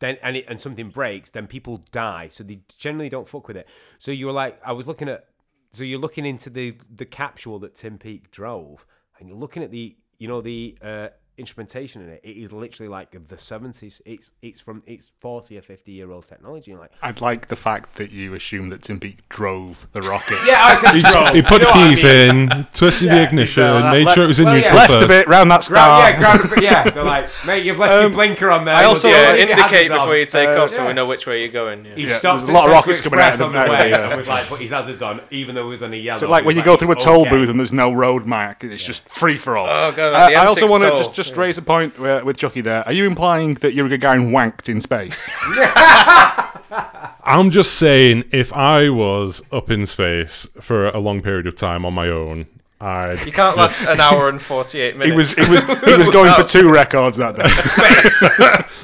then 0.00 0.18
and 0.22 0.36
it, 0.36 0.44
and 0.48 0.60
something 0.60 0.90
breaks, 0.90 1.30
then 1.30 1.46
people 1.46 1.82
die. 1.90 2.28
So 2.28 2.44
they 2.44 2.60
generally 2.76 3.08
don't 3.08 3.28
fuck 3.28 3.48
with 3.48 3.56
it. 3.56 3.68
So 3.98 4.10
you're 4.10 4.32
like, 4.32 4.60
I 4.64 4.72
was 4.72 4.86
looking 4.86 5.08
at, 5.08 5.26
so 5.70 5.84
you're 5.84 5.98
looking 5.98 6.26
into 6.26 6.50
the 6.50 6.76
the 6.94 7.06
capsule 7.06 7.58
that 7.60 7.74
Tim 7.74 7.98
Peake 7.98 8.30
drove, 8.30 8.84
and 9.18 9.28
you're 9.28 9.38
looking 9.38 9.62
at 9.62 9.70
the, 9.70 9.96
you 10.18 10.28
know, 10.28 10.40
the 10.42 10.76
uh, 10.82 11.08
instrumentation 11.38 12.02
in 12.02 12.08
it. 12.08 12.20
It 12.24 12.36
is 12.36 12.52
literally 12.52 12.88
like 12.88 13.10
the 13.12 13.36
70s. 13.36 14.00
It's 14.06 14.32
it's 14.42 14.60
from 14.60 14.82
it's 14.86 15.10
40 15.20 15.58
or 15.58 15.62
50 15.62 15.92
year 15.92 16.10
old 16.10 16.26
technology. 16.26 16.74
Like, 16.74 16.92
I'd 17.02 17.20
like 17.20 17.48
the 17.48 17.56
fact 17.56 17.96
that 17.96 18.10
you 18.10 18.34
assume 18.34 18.68
that 18.70 18.82
Tim 18.82 19.00
Peake 19.00 19.28
drove 19.28 19.86
the 19.92 20.02
rocket. 20.02 20.38
yeah, 20.46 20.64
I 20.64 20.74
said 20.74 20.94
He, 20.94 21.00
drove. 21.02 21.28
he 21.30 21.42
put 21.42 21.52
You 21.52 21.58
the 21.58 21.64
know 21.64 21.70
I 21.70 21.88
keys 21.90 22.04
mean? 22.04 22.52
in, 22.52 22.66
twisted 22.72 23.10
the 23.10 23.22
ignition, 23.22 23.62
uh, 23.62 23.90
made 23.92 24.04
let- 24.06 24.14
sure 24.14 24.24
it 24.24 24.28
was 24.28 24.38
in 24.38 24.46
well, 24.46 24.54
yeah. 24.56 24.60
neutral 24.62 24.76
Left 24.78 24.90
first. 24.92 25.04
a 25.04 25.08
bit 25.08 25.26
round 25.28 25.50
that 25.50 25.64
Ground, 25.66 25.66
star. 25.66 26.10
yeah, 26.10 26.18
ground, 26.18 26.62
yeah. 26.62 26.90
They're 26.90 27.04
like, 27.04 27.28
mate, 27.46 27.64
you've 27.64 27.78
left 27.78 27.92
your 27.94 28.04
Um, 28.04 28.12
blinker 28.12 28.50
on 28.50 28.64
there. 28.64 28.74
I 28.74 28.84
also- 28.84 29.08
Yeah, 29.08 29.32
your 29.34 29.42
indicate 29.48 29.58
hazards 29.70 29.90
on. 29.90 29.98
before 29.98 30.16
you 30.16 30.24
take 30.26 30.48
Uh, 30.48 30.62
off 30.64 30.70
so 30.70 30.86
we 30.86 30.92
know 30.92 31.06
which 31.06 31.26
way 31.26 31.40
you're 31.42 31.52
going. 31.52 31.84
Yeah. 31.84 31.94
He 31.96 32.02
Yeah, 32.04 32.08
stopped 32.08 32.38
there's 32.40 32.48
a 32.48 32.52
lot 32.52 32.66
of 32.66 32.72
rockets 32.72 33.00
coming 33.00 33.20
out 33.20 33.34
of 33.34 33.40
on 33.42 33.52
the 33.52 33.70
way 33.70 33.90
yeah. 33.90 34.08
and 34.08 34.16
was 34.16 34.26
like, 34.26 34.46
put 34.46 34.60
his 34.60 34.70
hazards 34.70 35.02
on, 35.02 35.20
even 35.30 35.54
though 35.54 35.64
it 35.66 35.68
was 35.68 35.82
on 35.82 35.92
a 35.92 35.96
yellow. 35.96 36.20
So 36.20 36.28
like 36.30 36.44
when 36.44 36.56
you 36.56 36.62
go 36.62 36.76
through 36.76 36.92
a 36.92 36.96
toll 36.96 37.28
booth 37.28 37.48
and 37.48 37.58
there's 37.58 37.72
no 37.72 37.92
road 37.92 38.26
mark, 38.26 38.64
it's 38.64 38.84
just 38.84 39.08
free 39.08 39.38
for 39.38 39.56
all. 39.56 39.66
Oh, 39.66 39.92
God, 39.92 40.12
the 40.30 40.36
I 40.36 40.44
also 40.46 40.66
want 40.68 40.82
to 40.82 40.90
toll. 40.90 40.98
just 40.98 41.25
just 41.26 41.36
raise 41.36 41.58
a 41.58 41.62
point 41.62 41.98
uh, 41.98 42.22
with 42.24 42.36
Chucky 42.36 42.60
there. 42.60 42.84
Are 42.86 42.92
you 42.92 43.06
implying 43.06 43.54
that 43.54 43.74
Yuri 43.74 43.98
Gagarin 43.98 44.30
wanked 44.30 44.68
in 44.68 44.80
space? 44.80 45.28
I'm 47.24 47.50
just 47.50 47.74
saying, 47.74 48.24
if 48.30 48.52
I 48.52 48.88
was 48.90 49.42
up 49.50 49.70
in 49.70 49.86
space 49.86 50.48
for 50.60 50.88
a 50.88 50.98
long 50.98 51.22
period 51.22 51.46
of 51.46 51.56
time 51.56 51.84
on 51.84 51.94
my 51.94 52.08
own, 52.08 52.46
I'd. 52.80 53.24
You 53.26 53.32
can't 53.32 53.56
last 53.56 53.88
an 53.88 54.00
hour 54.00 54.28
and 54.28 54.40
48 54.40 54.96
minutes. 54.96 55.32
he 55.32 55.40
minutes. 55.40 55.64
was 55.64 55.64
he 55.66 55.74
was 55.74 55.80
he 55.84 55.96
was 55.96 56.08
going 56.08 56.32
for 56.34 56.44
two 56.48 56.70
records 56.70 57.16
that 57.16 57.36
day. 57.36 57.48
Space. 57.48 58.22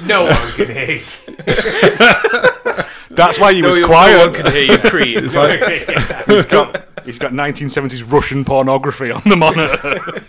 No 0.07 0.25
one 0.25 0.51
can 0.53 0.69
hear. 0.69 0.99
That's 3.11 3.39
why 3.39 3.53
he 3.53 3.61
no, 3.61 3.67
was 3.67 3.77
quiet. 3.85 4.17
No 4.17 4.25
one 4.25 4.33
can 4.41 4.51
hear 4.51 4.63
you 4.63 4.77
creep. 4.79 5.17
It's 5.17 5.35
like, 5.35 5.61
He's 6.27 6.45
got 6.45 6.85
he's 7.05 7.19
got 7.19 7.31
1970s 7.31 8.11
Russian 8.11 8.43
pornography 8.43 9.11
on 9.11 9.21
the 9.25 9.37
monitor. 9.37 10.23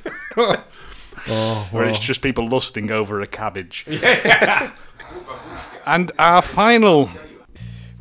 Oh, 1.28 1.69
Where 1.71 1.85
well. 1.85 1.95
it's 1.95 2.04
just 2.04 2.23
people 2.23 2.49
lusting 2.49 2.90
over 2.90 3.21
a 3.21 3.26
cabbage. 3.26 3.85
and 5.87 6.11
our 6.18 6.42
final 6.42 7.09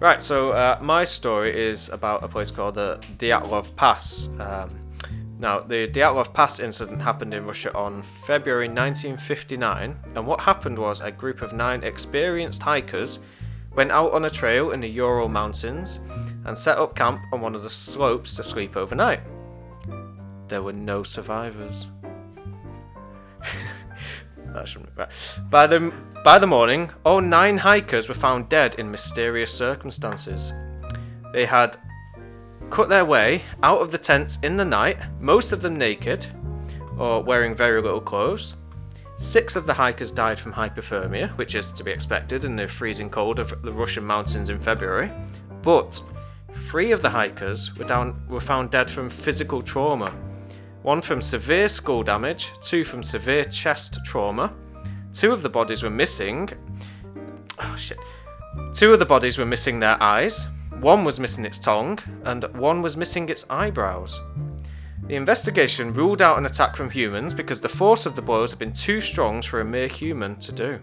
Right, 0.03 0.21
so 0.21 0.51
uh, 0.51 0.79
my 0.81 1.05
story 1.05 1.57
is 1.57 1.87
about 1.87 2.25
a 2.25 2.27
place 2.27 2.51
called 2.51 2.75
the 2.75 2.99
Dyatlov 3.17 3.73
Pass. 3.77 4.27
Um, 4.37 4.77
now, 5.39 5.61
the 5.61 5.87
Dyatlov 5.87 6.33
Pass 6.33 6.59
incident 6.59 7.01
happened 7.01 7.33
in 7.33 7.45
Russia 7.45 7.73
on 7.73 8.01
February 8.01 8.67
1959, 8.67 9.97
and 10.13 10.27
what 10.27 10.41
happened 10.41 10.77
was 10.77 10.99
a 10.99 11.09
group 11.09 11.41
of 11.41 11.53
nine 11.53 11.85
experienced 11.85 12.63
hikers 12.63 13.19
went 13.75 13.91
out 13.91 14.11
on 14.11 14.25
a 14.25 14.29
trail 14.29 14.71
in 14.71 14.81
the 14.81 14.89
Ural 14.89 15.29
Mountains 15.29 15.99
and 16.43 16.57
set 16.57 16.77
up 16.77 16.95
camp 16.95 17.21
on 17.31 17.39
one 17.39 17.55
of 17.55 17.63
the 17.63 17.69
slopes 17.69 18.35
to 18.35 18.43
sleep 18.43 18.75
overnight. 18.75 19.21
There 20.49 20.63
were 20.63 20.73
no 20.73 21.03
survivors. 21.03 21.87
That 24.53 24.67
shouldn't 24.67 24.95
be. 24.95 25.03
By 25.49 25.67
the 25.67 25.93
by 26.23 26.39
the 26.39 26.47
morning, 26.47 26.91
all 27.03 27.21
nine 27.21 27.57
hikers 27.57 28.07
were 28.07 28.15
found 28.15 28.49
dead 28.49 28.75
in 28.75 28.89
mysterious 28.89 29.53
circumstances. 29.53 30.53
They 31.33 31.45
had 31.45 31.77
cut 32.69 32.89
their 32.89 33.05
way 33.05 33.43
out 33.61 33.81
of 33.81 33.91
the 33.91 33.97
tents 33.97 34.39
in 34.41 34.57
the 34.57 34.65
night, 34.65 34.97
most 35.19 35.51
of 35.51 35.61
them 35.61 35.75
naked 35.75 36.25
or 36.97 37.21
wearing 37.21 37.55
very 37.55 37.81
little 37.81 38.01
clothes. 38.01 38.55
Six 39.17 39.55
of 39.55 39.65
the 39.65 39.73
hikers 39.73 40.11
died 40.11 40.39
from 40.39 40.53
hypothermia, 40.53 41.29
which 41.37 41.55
is 41.55 41.71
to 41.73 41.83
be 41.83 41.91
expected 41.91 42.45
in 42.45 42.55
the 42.55 42.67
freezing 42.67 43.09
cold 43.09 43.39
of 43.39 43.61
the 43.63 43.71
Russian 43.71 44.03
mountains 44.03 44.49
in 44.49 44.59
February. 44.59 45.11
But 45.61 46.01
three 46.53 46.91
of 46.91 47.01
the 47.01 47.09
hikers 47.09 47.75
were, 47.75 47.85
down, 47.85 48.25
were 48.27 48.41
found 48.41 48.71
dead 48.71 48.89
from 48.89 49.09
physical 49.09 49.61
trauma. 49.61 50.13
One 50.83 51.01
from 51.01 51.21
severe 51.21 51.69
skull 51.69 52.03
damage, 52.03 52.51
two 52.59 52.83
from 52.83 53.03
severe 53.03 53.45
chest 53.45 53.99
trauma. 54.03 54.53
Two 55.13 55.31
of 55.31 55.41
the 55.41 55.49
bodies 55.49 55.81
were 55.81 55.89
missing. 55.89 56.49
Oh 57.57 57.75
shit. 57.77 57.97
Two 58.73 58.91
of 58.91 58.99
the 58.99 59.05
bodies 59.05 59.37
were 59.37 59.45
missing 59.45 59.79
their 59.79 60.01
eyes. 60.03 60.45
One 60.81 61.05
was 61.05 61.21
missing 61.21 61.45
its 61.45 61.57
tongue, 61.57 61.99
and 62.25 62.43
one 62.57 62.81
was 62.81 62.97
missing 62.97 63.29
its 63.29 63.45
eyebrows. 63.49 64.19
The 65.07 65.15
investigation 65.15 65.93
ruled 65.93 66.21
out 66.21 66.37
an 66.37 66.45
attack 66.45 66.75
from 66.75 66.89
humans 66.89 67.33
because 67.33 67.61
the 67.61 67.69
force 67.69 68.05
of 68.05 68.15
the 68.15 68.21
blows 68.21 68.51
had 68.51 68.59
been 68.59 68.73
too 68.73 68.99
strong 68.99 69.41
for 69.41 69.61
a 69.61 69.65
mere 69.65 69.87
human 69.87 70.35
to 70.37 70.51
do. 70.51 70.79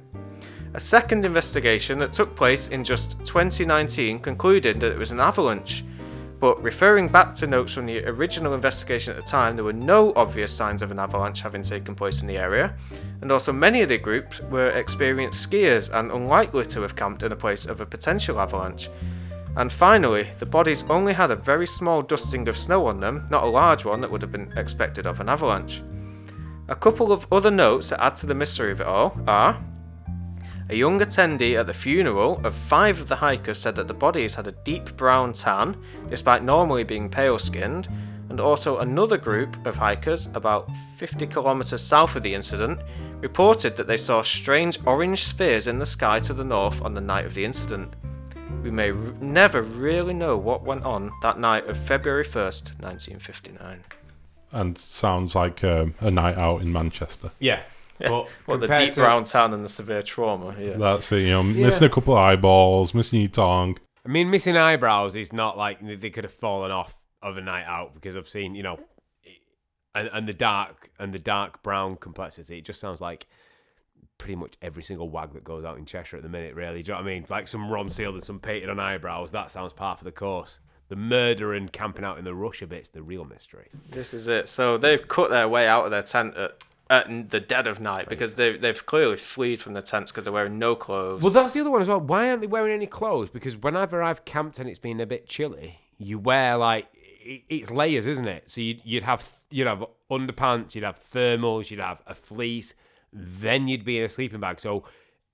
A 0.73 0.81
second 0.81 1.27
investigation 1.27 1.99
that 1.99 2.13
took 2.15 2.35
place 2.35 2.69
in 2.69 2.85
just 2.85 3.23
2019 3.25 4.21
concluded 4.21 4.81
that 4.81 4.93
it 4.93 4.99
was 4.99 5.13
an 5.13 5.21
avalanche, 5.21 5.85
but 6.41 6.61
referring 6.63 7.09
back 7.09 7.35
to 7.35 7.47
notes 7.47 7.75
from 7.75 7.85
the 7.85 8.03
original 8.07 8.55
investigation 8.55 9.15
at 9.15 9.23
the 9.23 9.31
time, 9.31 9.57
there 9.57 9.65
were 9.65 9.75
no 9.75 10.15
obvious 10.17 10.51
signs 10.51 10.81
of 10.81 10.91
an 10.91 10.99
avalanche 10.99 11.43
having 11.43 11.63
taken 11.63 11.95
place 11.95 12.23
in 12.23 12.27
the 12.27 12.39
area, 12.39 12.75
and 13.21 13.31
also 13.31 13.53
many 13.53 13.83
of 13.83 13.91
the 13.91 13.99
group 13.99 14.41
were 14.51 14.71
experienced 14.71 15.49
skiers 15.49 15.95
and 15.95 16.11
unlikely 16.11 16.65
to 16.65 16.81
have 16.81 16.97
camped 16.97 17.23
in 17.23 17.33
a 17.33 17.37
place 17.37 17.67
of 17.67 17.83
a 17.83 17.87
potential 17.87 18.41
avalanche. 18.41 18.89
And 19.57 19.71
finally, 19.71 20.29
the 20.39 20.47
bodies 20.47 20.85
only 20.89 21.13
had 21.13 21.31
a 21.31 21.37
very 21.37 21.67
small 21.67 22.01
dusting 22.01 22.49
of 22.49 22.57
snow 22.57 22.87
on 22.87 23.01
them, 23.01 23.27
not 23.31 23.45
a 23.45 23.49
large 23.49 23.85
one 23.85 24.01
that 24.01 24.11
would 24.11 24.23
have 24.23 24.33
been 24.33 24.53
expected 24.57 25.07
of 25.07 25.21
an 25.21 25.29
avalanche. 25.29 25.83
A 26.69 26.75
couple 26.75 27.13
of 27.13 27.27
other 27.31 27.51
notes 27.51 27.91
that 27.91 28.03
add 28.03 28.17
to 28.17 28.27
the 28.27 28.35
mystery 28.35 28.73
of 28.73 28.81
it 28.81 28.87
all 28.87 29.19
are 29.27 29.63
a 30.71 30.77
young 30.77 31.01
attendee 31.01 31.59
at 31.59 31.67
the 31.67 31.75
funeral 31.75 32.41
of 32.45 32.55
five 32.55 33.01
of 33.01 33.09
the 33.09 33.17
hikers 33.17 33.59
said 33.59 33.75
that 33.75 33.89
the 33.89 33.95
bodies 33.95 34.37
had 34.37 34.47
a 34.47 34.53
deep 34.53 34.97
brown 34.97 35.33
tan, 35.33 35.77
despite 36.09 36.45
normally 36.45 36.85
being 36.85 37.09
pale 37.09 37.39
skinned, 37.39 37.89
and 38.29 38.39
also 38.39 38.79
another 38.79 39.17
group 39.17 39.67
of 39.67 39.75
hikers, 39.75 40.27
about 40.35 40.71
50 40.97 41.27
kilometres 41.27 41.83
south 41.83 42.15
of 42.15 42.23
the 42.23 42.33
incident, 42.33 42.81
reported 43.21 43.77
that 43.77 43.89
they 43.89 43.97
saw 43.97 44.23
strange 44.23 44.79
orange 44.87 45.25
spheres 45.25 45.67
in 45.67 45.81
the 45.81 45.87
sky 45.87 46.21
to 46.21 46.33
the 46.33 46.45
north 46.45 46.81
on 46.83 46.95
the 46.95 47.01
night 47.01 47.27
of 47.27 47.35
the 47.35 47.45
incident. 47.45 47.93
We 48.63 48.71
may 48.71 48.93
r- 48.93 49.13
never 49.21 49.63
really 49.63 50.15
know 50.15 50.37
what 50.37 50.63
went 50.63 50.85
on 50.85 51.11
that 51.23 51.41
night 51.41 51.67
of 51.67 51.77
February 51.77 52.25
1st, 52.25 52.81
1959. 52.81 53.83
and 54.53 54.79
sounds 54.79 55.35
like 55.35 55.65
um, 55.65 55.95
a 56.01 56.11
night 56.11 56.39
out 56.39 56.63
in 56.63 56.73
Manchester. 56.73 57.33
Yeah. 57.41 57.63
But 58.09 58.29
Well, 58.47 58.59
the 58.59 58.67
deep 58.67 58.93
to- 58.95 59.01
brown 59.01 59.25
tan 59.25 59.53
and 59.53 59.65
the 59.65 59.69
severe 59.69 60.03
trauma, 60.03 60.55
yeah. 60.59 60.77
That's 60.77 61.11
it, 61.13 61.21
you 61.23 61.29
know, 61.31 61.43
missing 61.43 61.87
a 61.87 61.91
couple 61.91 62.15
of 62.15 62.21
eyeballs, 62.21 62.95
missing 62.95 63.21
your 63.21 63.29
tongue. 63.31 63.79
I 64.05 64.09
mean, 64.09 64.31
missing 64.31 64.57
eyebrows 64.57 65.15
is 65.17 65.33
not 65.33 65.59
like 65.59 65.79
they 66.01 66.11
could 66.11 66.25
have 66.25 66.33
fallen 66.33 66.71
off 66.71 66.95
of 67.23 67.37
a 67.37 67.41
night 67.41 67.65
out 67.67 67.95
because 67.95 68.17
I've 68.17 68.29
seen, 68.29 68.55
you 68.55 68.63
know, 68.63 68.81
and, 69.95 70.09
and 70.13 70.27
the 70.27 70.33
dark 70.33 70.91
and 70.99 71.13
the 71.13 71.19
dark 71.19 71.63
brown 71.63 71.97
complexity. 71.97 72.59
It 72.59 72.65
just 72.65 72.81
sounds 72.81 73.01
like 73.01 73.27
pretty 74.19 74.37
much 74.37 74.55
every 74.63 74.83
single 74.83 75.09
wag 75.09 75.33
that 75.35 75.45
goes 75.45 75.65
out 75.65 75.79
in 75.79 75.85
Cheshire 75.85 76.17
at 76.17 76.23
the 76.23 76.29
minute. 76.29 76.55
Really, 76.55 76.83
do 76.83 76.93
you 76.93 76.95
know 76.99 77.03
what 77.05 77.11
I 77.11 77.15
mean? 77.15 77.27
Like 77.29 77.49
some 77.49 77.71
Ron 77.71 77.89
sealed 77.89 78.15
and 78.15 78.25
some 78.25 78.41
painted 78.41 78.71
on 78.71 78.81
eyebrows. 78.81 79.33
That 79.33 79.51
sounds 79.51 79.73
par 79.73 79.97
for 79.97 80.05
the 80.05 80.13
course. 80.13 80.59
The 80.89 80.97
murder 80.97 81.53
and 81.55 81.71
camping 81.73 82.05
out 82.05 82.19
in 82.19 82.25
the 82.25 82.35
Russia 82.35 82.67
bit's 82.67 82.89
the 82.89 83.03
real 83.03 83.25
mystery. 83.25 83.69
This 83.91 84.13
is 84.13 84.29
it. 84.29 84.49
So 84.49 84.77
they've 84.77 85.07
cut 85.07 85.31
their 85.31 85.49
way 85.49 85.69
out 85.69 85.85
of 85.85 85.91
their 85.91 86.03
tent 86.03 86.37
at 86.37 86.53
at 86.91 87.31
the 87.31 87.39
dead 87.39 87.69
of 87.69 87.81
night 87.81 88.09
because 88.09 88.35
they 88.35 88.57
they've 88.57 88.85
clearly 88.85 89.17
fled 89.17 89.63
from 89.63 89.75
the 89.75 89.81
tents 89.81 90.11
because 90.11 90.25
they're 90.25 90.33
wearing 90.33 90.59
no 90.59 90.75
clothes. 90.75 91.23
Well, 91.23 91.33
that's 91.33 91.53
the 91.55 91.61
other 91.61 91.71
one 91.71 91.81
as 91.81 91.89
well. 91.89 92.01
Why 92.01 92.29
aren't 92.29 92.41
they 92.41 92.49
wearing 92.49 92.75
any 92.75 92.87
clothes? 92.87 93.31
Because 93.31 93.57
whenever 93.57 94.03
I've 94.03 94.25
camped 94.25 94.59
and 94.59 94.69
it's 94.69 94.81
been 94.81 95.01
a 95.01 95.07
bit 95.07 95.27
chilly, 95.27 95.79
you 95.97 96.19
wear 96.19 96.57
like 96.57 96.89
it's 97.23 97.71
layers, 97.71 98.09
isn't 98.09 98.27
it? 98.27 98.51
So 98.51 98.61
you'd, 98.61 98.83
you'd 98.85 99.05
have 99.05 99.27
you'd 99.51 99.69
have 99.69 99.85
underpants, 100.11 100.75
you'd 100.75 100.85
have 100.85 100.97
thermals, 100.97 101.71
you'd 101.71 101.81
have 101.81 102.03
a 102.07 102.15
fleece, 102.15 102.75
then 103.13 103.69
you'd 103.69 103.85
be 103.85 103.99
in 103.99 104.05
a 104.05 104.09
sleeping 104.09 104.41
bag. 104.41 104.59
So 104.59 104.85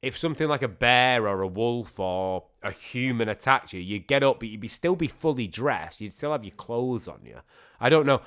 if 0.02 0.16
something 0.16 0.46
like 0.48 0.62
a 0.62 0.68
bear 0.68 1.26
or 1.26 1.40
a 1.40 1.48
wolf 1.48 1.98
or 1.98 2.44
a 2.62 2.70
human 2.70 3.30
attacked 3.30 3.72
you, 3.72 3.80
you'd 3.80 4.06
get 4.06 4.22
up, 4.22 4.40
but 4.40 4.48
you'd 4.50 4.60
be 4.60 4.68
still 4.68 4.94
be 4.94 5.08
fully 5.08 5.46
dressed. 5.46 6.02
You'd 6.02 6.12
still 6.12 6.32
have 6.32 6.44
your 6.44 6.54
clothes 6.54 7.08
on 7.08 7.20
you. 7.24 7.38
I 7.80 7.88
don't 7.88 8.04
know. 8.04 8.20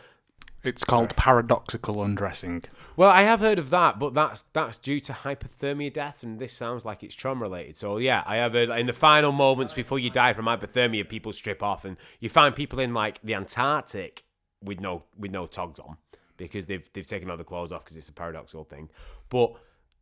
It's 0.64 0.84
called 0.84 1.16
paradoxical 1.16 2.04
undressing. 2.04 2.64
Well, 2.98 3.10
I 3.10 3.22
have 3.22 3.40
heard 3.40 3.60
of 3.60 3.70
that, 3.70 3.98
but 3.98 4.14
that's 4.14 4.44
that's 4.52 4.78
due 4.78 5.00
to 5.02 5.14
hypothermia 5.14 5.94
death, 5.94 6.22
and 6.22 6.38
this 6.38 6.52
sounds 6.52 6.84
like 6.84 7.02
it's 7.02 7.16
trauma 7.16 7.44
related. 7.44 7.78
So 7.78 7.98
yeah, 7.98 8.24
I 8.26 8.38
have 8.38 8.54
heard 8.54 8.70
in 8.70 8.86
the 8.86 8.94
final 8.94 9.32
moments 9.32 9.74
before 9.74 10.00
you 10.00 10.10
die 10.10 10.34
from 10.34 10.46
hypothermia, 10.46 11.08
people 11.08 11.32
strip 11.32 11.64
off, 11.64 11.86
and 11.86 11.96
you 12.20 12.28
find 12.28 12.54
people 12.54 12.80
in 12.80 12.94
like 12.94 13.22
the 13.22 13.36
Antarctic 13.36 14.26
with 14.62 14.82
no 14.82 15.04
with 15.18 15.32
no 15.32 15.48
togs 15.48 15.80
on 15.80 15.98
because 16.36 16.66
they've 16.66 16.90
they've 16.94 17.08
taken 17.08 17.30
all 17.30 17.38
the 17.38 17.44
clothes 17.46 17.72
off 17.72 17.86
because 17.86 17.96
it's 17.96 18.10
a 18.10 18.14
paradoxical 18.14 18.66
thing. 18.66 18.90
But 19.30 19.54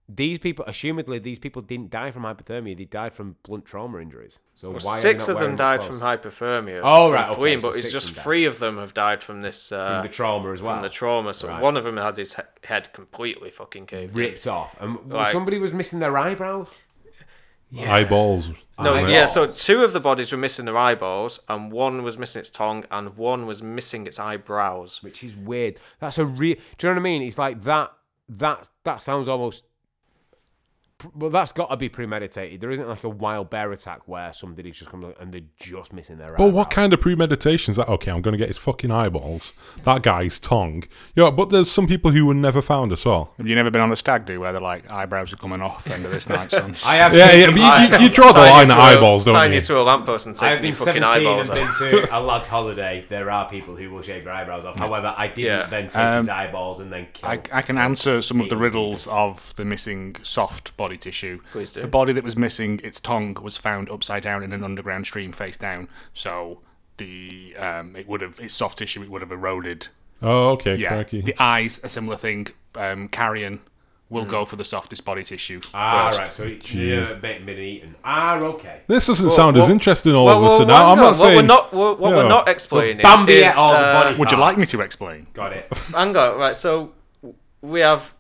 these 0.10 0.40
people, 0.40 0.64
assumedly, 0.66 1.22
these 1.22 1.38
people 1.40 1.62
didn't 1.62 1.90
die 1.90 2.12
from 2.12 2.24
hypothermia; 2.24 2.78
they 2.78 2.86
died 2.86 3.14
from 3.14 3.36
blunt 3.44 3.66
trauma 3.66 4.00
injuries. 4.00 4.40
So 4.56 4.70
Well, 4.72 4.80
why 4.82 4.98
six 4.98 5.28
of 5.28 5.38
them 5.40 5.56
died 5.56 5.82
clothes? 5.82 6.00
from 6.00 6.08
hypothermia. 6.08 6.82
Oh, 6.84 7.08
from 7.08 7.14
right, 7.16 7.30
okay, 7.30 7.36
fleeing, 7.36 7.62
so 7.62 7.70
but 7.72 7.78
it's 7.78 7.92
just 7.92 8.10
of 8.12 8.16
died. 8.16 8.24
three 8.24 8.46
of 8.46 8.60
them 8.60 8.78
have 8.78 8.94
died 8.94 9.22
from 9.22 9.42
this 9.42 9.72
uh, 9.72 9.88
from 10.00 10.08
the 10.08 10.14
trauma 10.14 10.52
as 10.54 10.62
well. 10.62 10.76
from 10.76 10.82
the 10.82 10.90
trauma. 10.90 11.34
So 11.34 11.50
Right. 11.50 11.62
one 11.62 11.76
of 11.76 11.84
them 11.84 11.98
had 11.98 12.16
his 12.18 12.36
he- 12.36 12.42
head 12.64 12.94
completely 12.94 13.50
fucking 13.52 13.86
caved 13.88 14.16
in. 14.16 14.22
ripped 14.24 14.48
off, 14.48 14.76
and 14.80 14.98
Like- 15.12 15.32
somebody 15.32 15.60
was 15.60 15.74
missing 15.74 16.00
their 16.00 16.18
eyebrows. 16.18 16.70
Eyeballs. 17.78 18.48
No, 18.80 18.92
wasn't 18.92 19.10
yeah. 19.10 19.26
So 19.26 19.48
two 19.48 19.84
of 19.84 19.92
the 19.92 20.00
bodies 20.00 20.32
were 20.32 20.38
missing 20.38 20.64
their 20.66 20.78
eyeballs, 20.78 21.42
and 21.50 21.70
one 21.72 22.02
was 22.04 22.18
missing 22.18 22.40
its 22.40 22.50
tongue, 22.50 22.86
and 22.90 23.18
one 23.18 23.46
was 23.46 23.62
missing 23.62 24.08
its 24.08 24.20
eyebrows. 24.20 25.04
which 25.04 25.22
is 25.24 25.36
weird. 25.36 25.78
That's 26.00 26.18
a 26.18 26.26
real. 26.26 26.56
Do 26.78 26.88
you 26.88 26.94
know 26.94 27.00
what 27.02 27.02
I 27.02 27.04
mean? 27.04 27.22
It's 27.24 27.38
like 27.38 27.64
that. 27.64 27.92
That 28.30 28.70
that 28.84 29.02
sounds 29.02 29.28
almost. 29.28 29.66
Well, 31.14 31.30
that's 31.30 31.52
got 31.52 31.70
to 31.70 31.78
be 31.78 31.90
premeditated. 31.90 32.60
There 32.60 32.72
isn't 32.72 32.88
like 32.90 33.04
a 33.04 33.10
wild 33.10 33.52
bear 33.52 33.72
attack 33.72 34.08
where 34.08 34.34
somebody's 34.34 34.80
just 34.80 34.90
coming 34.90 35.14
and 35.20 35.32
they're 35.32 35.42
just 35.60 35.94
missing 35.94 36.18
their. 36.18 36.34
But 36.36 36.48
what 36.48 36.68
eyebrow. 36.68 36.76
kind 36.76 36.94
of 36.94 37.02
premeditation 37.02 37.70
is 37.72 37.76
that? 37.78 37.88
Okay, 37.88 38.10
I'm 38.10 38.22
going 38.24 38.32
to 38.32 38.38
get 38.38 38.48
his 38.48 38.58
fucking 38.58 38.90
eyeballs, 38.90 39.54
that 39.84 40.02
guy's 40.02 40.40
tongue. 40.40 40.86
Yeah, 41.16 41.30
but 41.30 41.50
there's 41.52 41.70
some 41.70 41.86
people 41.88 42.10
who 42.12 42.26
were 42.26 42.34
never 42.34 42.64
found 42.64 42.92
as 42.92 43.06
well. 43.06 43.32
Have 43.38 43.46
you 43.46 43.54
never 43.54 43.70
been 43.70 43.82
on 43.82 43.92
a 43.92 43.96
stag 43.96 44.26
do 44.26 44.40
where 44.40 44.52
they're 44.52 44.60
like 44.60 44.90
eyebrows 44.90 45.32
are 45.32 45.38
coming 45.38 45.62
off 45.62 45.86
end 45.88 46.04
of 46.04 46.10
this 46.12 46.30
night, 46.30 46.50
son? 46.50 46.76
I 46.86 46.96
have. 46.96 47.14
Yeah, 47.14 47.32
yeah, 47.32 47.48
you, 47.92 47.98
you, 48.00 48.04
you 48.06 48.10
draw 48.16 48.32
the 48.32 48.40
line 48.40 48.72
at 48.72 48.76
to 48.76 48.82
eyeballs, 48.82 49.24
don't 49.24 49.36
tiny 49.36 49.56
you? 49.56 49.62
to 49.62 49.80
a 49.80 49.84
lamppost 49.84 50.26
and 50.26 50.36
I 50.38 50.40
take 50.40 50.50
have 50.50 50.64
your 50.66 50.72
been 50.72 50.74
fucking 50.74 51.04
17 51.04 51.04
eyeballs 51.28 51.50
and 51.50 51.60
out. 51.60 51.80
been 51.80 51.92
to 52.06 52.18
a 52.18 52.20
lad's 52.20 52.48
holiday. 52.48 53.06
There 53.08 53.30
are 53.30 53.48
people 53.48 53.76
who 53.76 53.92
will 53.92 54.02
shave 54.02 54.24
their 54.24 54.34
eyebrows 54.34 54.66
off. 54.66 54.80
However, 54.80 55.14
I 55.16 55.28
didn't 55.28 55.46
Yeah. 55.46 55.66
then 55.68 55.90
take 55.90 55.98
Um, 55.98 56.18
his 56.22 56.30
eyeballs 56.30 56.80
and 56.80 56.92
then 56.92 57.08
kill. 57.14 57.30
I, 57.30 57.40
I 57.54 57.62
can 57.62 57.78
answer 57.78 58.20
some 58.24 58.42
of 58.42 58.50
the 58.50 58.58
riddles 58.58 59.06
of 59.06 59.54
the 59.58 59.64
missing 59.66 60.16
soft 60.24 60.76
body 60.76 60.87
tissue. 60.96 61.42
Please 61.52 61.72
do. 61.72 61.82
The 61.82 61.88
body 61.88 62.14
that 62.14 62.24
was 62.24 62.38
missing, 62.38 62.80
its 62.84 63.02
tongue 63.02 63.36
was 63.42 63.58
found 63.58 63.90
upside 63.92 64.24
down 64.24 64.44
in 64.44 64.54
an 64.54 64.64
underground 64.64 65.08
stream, 65.08 65.34
face 65.34 65.58
down. 65.58 65.90
So 66.14 66.62
the 66.98 67.56
um, 67.58 67.96
it 67.96 68.08
would 68.08 68.22
have 68.22 68.40
its 68.40 68.54
soft 68.54 68.78
tissue 68.78 69.02
it 69.04 69.10
would 69.10 69.22
have 69.22 69.32
eroded. 69.32 69.88
Oh, 70.22 70.52
okay, 70.52 70.76
Yeah. 70.76 70.90
crikey. 70.90 71.22
The 71.22 71.36
eyes, 71.40 71.80
a 71.84 71.90
similar 71.90 72.16
thing. 72.16 72.48
Um, 72.76 73.08
carrion 73.10 73.62
will 74.10 74.24
go 74.24 74.46
for 74.46 74.56
the 74.56 74.64
softest 74.64 75.04
body 75.04 75.22
tissue 75.24 75.60
ah, 75.74 76.08
first. 76.10 76.20
right. 76.22 76.32
So 76.34 76.44
yeah, 76.78 77.14
been, 77.16 77.46
been 77.46 77.60
eaten. 77.60 77.96
Ah, 78.06 78.38
okay. 78.38 78.80
This 78.88 79.08
doesn't 79.08 79.28
Well, 79.28 79.36
sound 79.36 79.58
as 79.58 79.70
interesting 79.70 80.14
all 80.16 80.26
Well, 80.26 80.38
of 80.38 80.44
a 80.44 80.48
well, 80.48 80.52
sudden. 80.60 80.70
hang 80.70 80.80
Now, 80.80 80.86
I'm 80.86 80.92
on, 80.92 80.98
not 80.98 81.06
what 81.08 81.16
saying. 81.18 81.36
we're 81.36 81.42
not 81.42 81.74
what, 81.74 82.00
what 82.00 82.10
Yeah. 82.12 82.16
we're 82.16 82.30
not 82.30 82.48
explaining 82.48 83.04
Bambi 83.04 83.34
is 83.34 83.52
ate 83.54 83.58
all 83.58 83.68
the 83.70 83.76
uh, 83.76 84.04
body 84.04 84.18
Would 84.18 84.32
you 84.32 84.38
like 84.38 84.58
me 84.58 84.66
to 84.68 84.80
explain? 84.82 85.28
Got 85.34 85.52
it. 85.54 85.72
Hang 85.94 86.16
on, 86.16 86.38
right. 86.40 86.56
So 86.56 86.94
we 87.62 87.82
have 87.82 88.14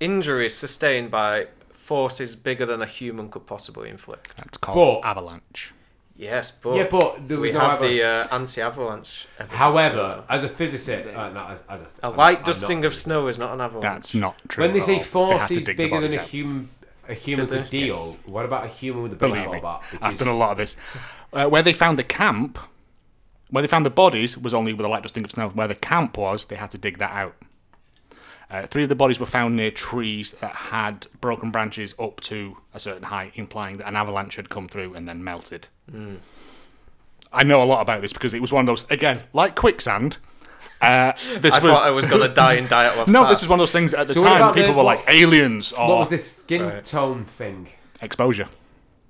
injuries 0.00 0.54
sustained 0.54 1.10
by 1.10 1.48
forces 1.92 2.36
bigger 2.36 2.66
than 2.66 2.80
a 2.82 2.86
human 2.86 3.30
could 3.30 3.46
possibly 3.46 3.88
inflict. 3.88 4.36
That's 4.36 4.58
called 4.58 5.02
But- 5.02 5.08
avalanche. 5.08 5.72
Yes, 6.16 6.50
but 6.50 6.74
Yeah, 6.74 6.88
but 6.90 7.28
there 7.28 7.38
we 7.38 7.48
was 7.48 7.54
no 7.54 7.60
have 7.60 7.70
avalanche. 7.74 7.96
the 7.96 8.04
uh, 8.04 8.34
anti-avalanche. 8.36 9.26
evidence, 9.38 9.56
However, 9.58 9.96
so- 9.96 10.24
as 10.34 10.42
a 10.44 10.48
physicist, 10.48 11.14
uh, 11.14 11.30
not 11.30 11.50
as, 11.52 11.62
as 11.68 11.80
a, 11.82 11.84
a 11.84 12.06
I'm- 12.08 12.16
light 12.16 12.38
I'm 12.38 12.44
dusting 12.44 12.80
not 12.80 12.84
a 12.84 12.86
of 12.88 12.94
snow 12.96 13.28
is 13.28 13.38
not 13.38 13.54
an 13.54 13.60
avalanche. 13.60 13.82
That's 13.84 14.14
not 14.14 14.34
true. 14.48 14.64
When 14.64 14.72
they 14.74 14.80
at 14.80 14.84
say 14.84 14.96
all. 14.96 15.00
Force 15.14 15.38
have 15.40 15.48
to 15.48 15.54
is 15.54 15.64
dig 15.64 15.76
the 15.76 15.82
bigger 15.84 16.00
than 16.00 16.10
bodies 16.10 16.18
a 16.18 16.22
out. 16.22 16.28
human, 16.28 16.68
a 17.08 17.14
human 17.14 17.46
Did 17.46 17.54
they? 17.54 17.62
could 17.62 17.70
deal. 17.70 18.16
What 18.26 18.44
about 18.44 18.64
a 18.64 18.68
human 18.68 19.02
with 19.04 19.12
a 19.12 19.16
Believe 19.16 19.36
baseball 19.36 19.54
me, 19.54 19.60
bat? 19.60 19.80
I've 20.02 20.18
done 20.18 20.28
a 20.28 20.36
lot 20.36 20.50
of 20.52 20.58
this. 20.58 20.76
Uh, 21.32 21.46
where 21.48 21.62
they 21.62 21.72
found 21.72 21.98
the 21.98 22.04
camp, 22.20 22.58
where 23.50 23.62
they 23.62 23.68
found 23.68 23.86
the 23.86 23.90
bodies, 24.04 24.36
was 24.36 24.52
only 24.52 24.72
with 24.74 24.84
a 24.84 24.88
light 24.88 25.04
dusting 25.04 25.22
of 25.24 25.30
snow. 25.30 25.48
Where 25.50 25.68
the 25.68 25.74
camp 25.76 26.18
was, 26.18 26.46
they 26.46 26.56
had 26.56 26.70
to 26.72 26.78
dig 26.78 26.98
that 26.98 27.12
out. 27.12 27.34
Uh, 28.50 28.62
three 28.66 28.82
of 28.82 28.88
the 28.88 28.94
bodies 28.94 29.20
were 29.20 29.26
found 29.26 29.54
near 29.56 29.70
trees 29.70 30.30
that 30.40 30.54
had 30.54 31.06
broken 31.20 31.50
branches 31.50 31.94
up 31.98 32.18
to 32.22 32.56
a 32.72 32.80
certain 32.80 33.02
height, 33.04 33.32
implying 33.34 33.76
that 33.76 33.86
an 33.86 33.94
avalanche 33.96 34.36
had 34.36 34.48
come 34.48 34.66
through 34.68 34.94
and 34.94 35.06
then 35.06 35.22
melted. 35.22 35.68
I 37.32 37.44
know 37.44 37.62
a 37.62 37.64
lot 37.64 37.82
about 37.82 38.00
this 38.00 38.12
because 38.12 38.32
it 38.32 38.40
was 38.40 38.52
one 38.52 38.62
of 38.62 38.66
those, 38.66 38.90
again, 38.90 39.20
like 39.32 39.54
quicksand. 39.54 40.16
Uh, 40.80 41.12
this 41.40 41.54
I 41.54 41.58
was 41.58 41.72
thought 41.78 41.86
I 41.86 41.90
was 41.90 42.06
going 42.06 42.22
to 42.28 42.32
die 42.34 42.54
and 42.54 42.68
die 42.68 42.86
at 42.86 43.06
no, 43.08 43.22
pass. 43.24 43.32
this 43.32 43.40
was 43.42 43.50
one 43.50 43.58
of 43.58 43.62
those 43.64 43.72
things 43.72 43.92
at 43.92 44.08
the 44.08 44.14
So 44.14 44.22
time. 44.24 44.54
People 44.54 44.70
the- 44.72 44.78
were 44.78 44.84
what- 44.84 44.98
like 44.98 45.04
aliens 45.08 45.72
or 45.72 45.88
what 45.88 45.98
was 45.98 46.08
this 46.10 46.38
skin 46.38 46.62
Right. 46.62 46.84
tone 46.84 47.24
thing? 47.26 47.68
exposure. 48.00 48.48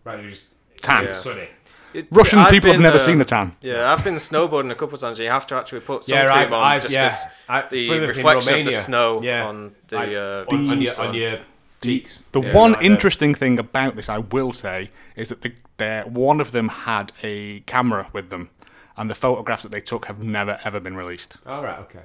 Right, 0.03 0.19
it 0.21 0.25
was 0.25 0.43
Tan. 0.81 1.05
Yeah. 1.05 1.13
sunny. 1.13 1.49
It's- 1.95 2.09
Russian 2.17 2.39
I've 2.41 2.51
people 2.53 2.71
have 2.73 2.81
never 2.81 2.97
uh, 2.97 2.99
seen 2.99 3.19
the 3.19 3.25
tan. 3.25 3.57
Yeah, 3.61 3.91
I've 3.93 4.05
been 4.05 4.15
snowboarding 4.17 4.71
a 4.71 4.75
couple 4.75 4.95
of 4.95 5.01
times. 5.01 5.19
You 5.19 5.29
have 5.31 5.47
to 5.47 5.55
actually 5.57 5.81
put 5.81 6.05
sun 6.05 6.17
Yeah, 6.17 6.33
cream 6.33 6.47
I've, 6.47 6.53
on 6.53 6.63
I've 6.65 6.83
just 6.83 6.95
yeah. 6.95 7.09
'cause 7.09 7.25
I, 7.49 7.69
the 7.69 7.89
further 7.89 8.03
in 8.03 8.09
reflection 8.17 8.59
of 8.61 8.65
the 8.67 8.73
snow 8.73 9.23
yeah. 9.23 9.47
on 9.47 9.75
the 9.89 9.97
I- 9.97 10.15
uh, 10.15 10.45
on, 10.51 10.71
on 10.71 10.83
your, 10.83 11.01
on 11.01 11.15
your 11.15 11.39
cheeks. 11.83 12.21
The 12.33 12.43
Yeah, 12.43 12.55
one 12.55 12.73
right 12.73 12.81
there. 12.83 12.91
interesting 12.91 13.35
thing 13.35 13.59
about 13.59 13.97
this, 13.97 14.09
I 14.09 14.19
will 14.19 14.53
say, 14.53 14.91
is 15.17 15.29
that 15.31 15.43
the, 15.43 15.53
the, 15.79 16.03
one 16.09 16.41
of 16.41 16.53
them 16.53 16.69
had 16.69 17.13
a 17.23 17.61
camera 17.61 18.09
with 18.13 18.31
them, 18.31 18.51
and 18.97 19.09
the 19.09 19.15
photographs 19.15 19.63
that 19.63 19.71
they 19.73 19.81
took 19.81 20.07
have 20.07 20.23
never 20.23 20.59
ever 20.65 20.81
been 20.81 20.97
released. 20.97 21.37
All 21.47 21.63
right, 21.63 21.79
okay. 21.81 22.01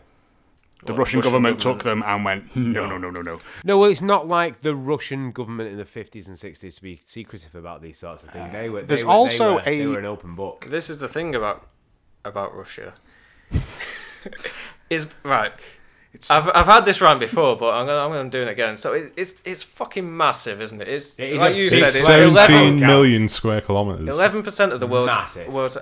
The 0.86 0.94
Russian, 0.94 1.20
Russian 1.20 1.22
government, 1.22 1.60
government? 1.60 1.82
took 1.82 1.84
them 1.84 2.04
and 2.06 2.26
went, 2.26 2.56
no, 2.56 2.86
no, 2.86 2.98
no, 2.98 3.10
no, 3.10 3.22
no. 3.22 3.40
No, 3.64 3.78
well, 3.78 3.90
it's 3.90 4.02
not 4.02 4.28
like 4.28 4.60
the 4.60 4.76
Russian 4.76 5.32
government 5.32 5.70
in 5.70 5.78
the 5.78 5.86
50s 5.86 6.28
and 6.28 6.38
60s 6.38 6.76
to 6.76 6.82
be 6.82 7.00
secretive 7.06 7.56
about 7.56 7.82
these 7.82 7.98
sorts 7.98 8.24
of 8.24 8.30
things. 8.30 8.52
They 8.52 8.70
were. 8.70 8.80
They 8.82 8.86
There's 8.88 9.04
were, 9.06 9.12
also 9.12 9.48
they 9.48 9.54
were, 9.54 9.60
a- 9.62 9.78
They 9.80 9.88
were 9.88 10.00
an 10.00 10.06
open 10.06 10.36
book. 10.36 10.68
This 10.70 10.90
is 10.90 11.00
the 11.00 11.08
thing 11.08 11.36
about 11.36 11.68
about 12.26 12.56
Russia. 12.56 12.94
is 14.90 15.08
right. 15.24 15.54
It's, 16.14 16.30
I've, 16.30 16.48
I've 16.54 16.68
had 16.68 16.86
this 16.86 17.02
rant 17.02 17.20
before, 17.20 17.56
but 17.58 17.74
I'm 17.74 17.88
gonna 17.88 18.00
I'm 18.06 18.12
gonna 18.12 18.30
do 18.30 18.44
it 18.44 18.48
again. 18.48 18.78
So 18.78 18.94
it, 18.94 19.14
it's 19.18 19.34
it's 19.44 19.64
fucking 19.64 20.16
massive, 20.16 20.62
isn't 20.62 20.80
it? 20.80 20.88
It's 20.88 21.20
It 21.20 21.32
is 21.32 21.42
like 21.42 21.54
a 21.54 21.58
you 21.58 21.70
big 21.72 21.80
said, 21.80 21.88
It's 21.88 21.96
it's 21.98 22.06
17 22.06 22.56
11 22.56 22.80
million 22.80 23.30
square 23.30 23.62
kilometers. 23.62 24.08
Eleven 24.08 24.44
percent 24.44 24.72
of 24.74 24.80
the 24.80 24.86
world's 24.88 25.12
Massive. 25.12 25.52
world's. 25.52 25.76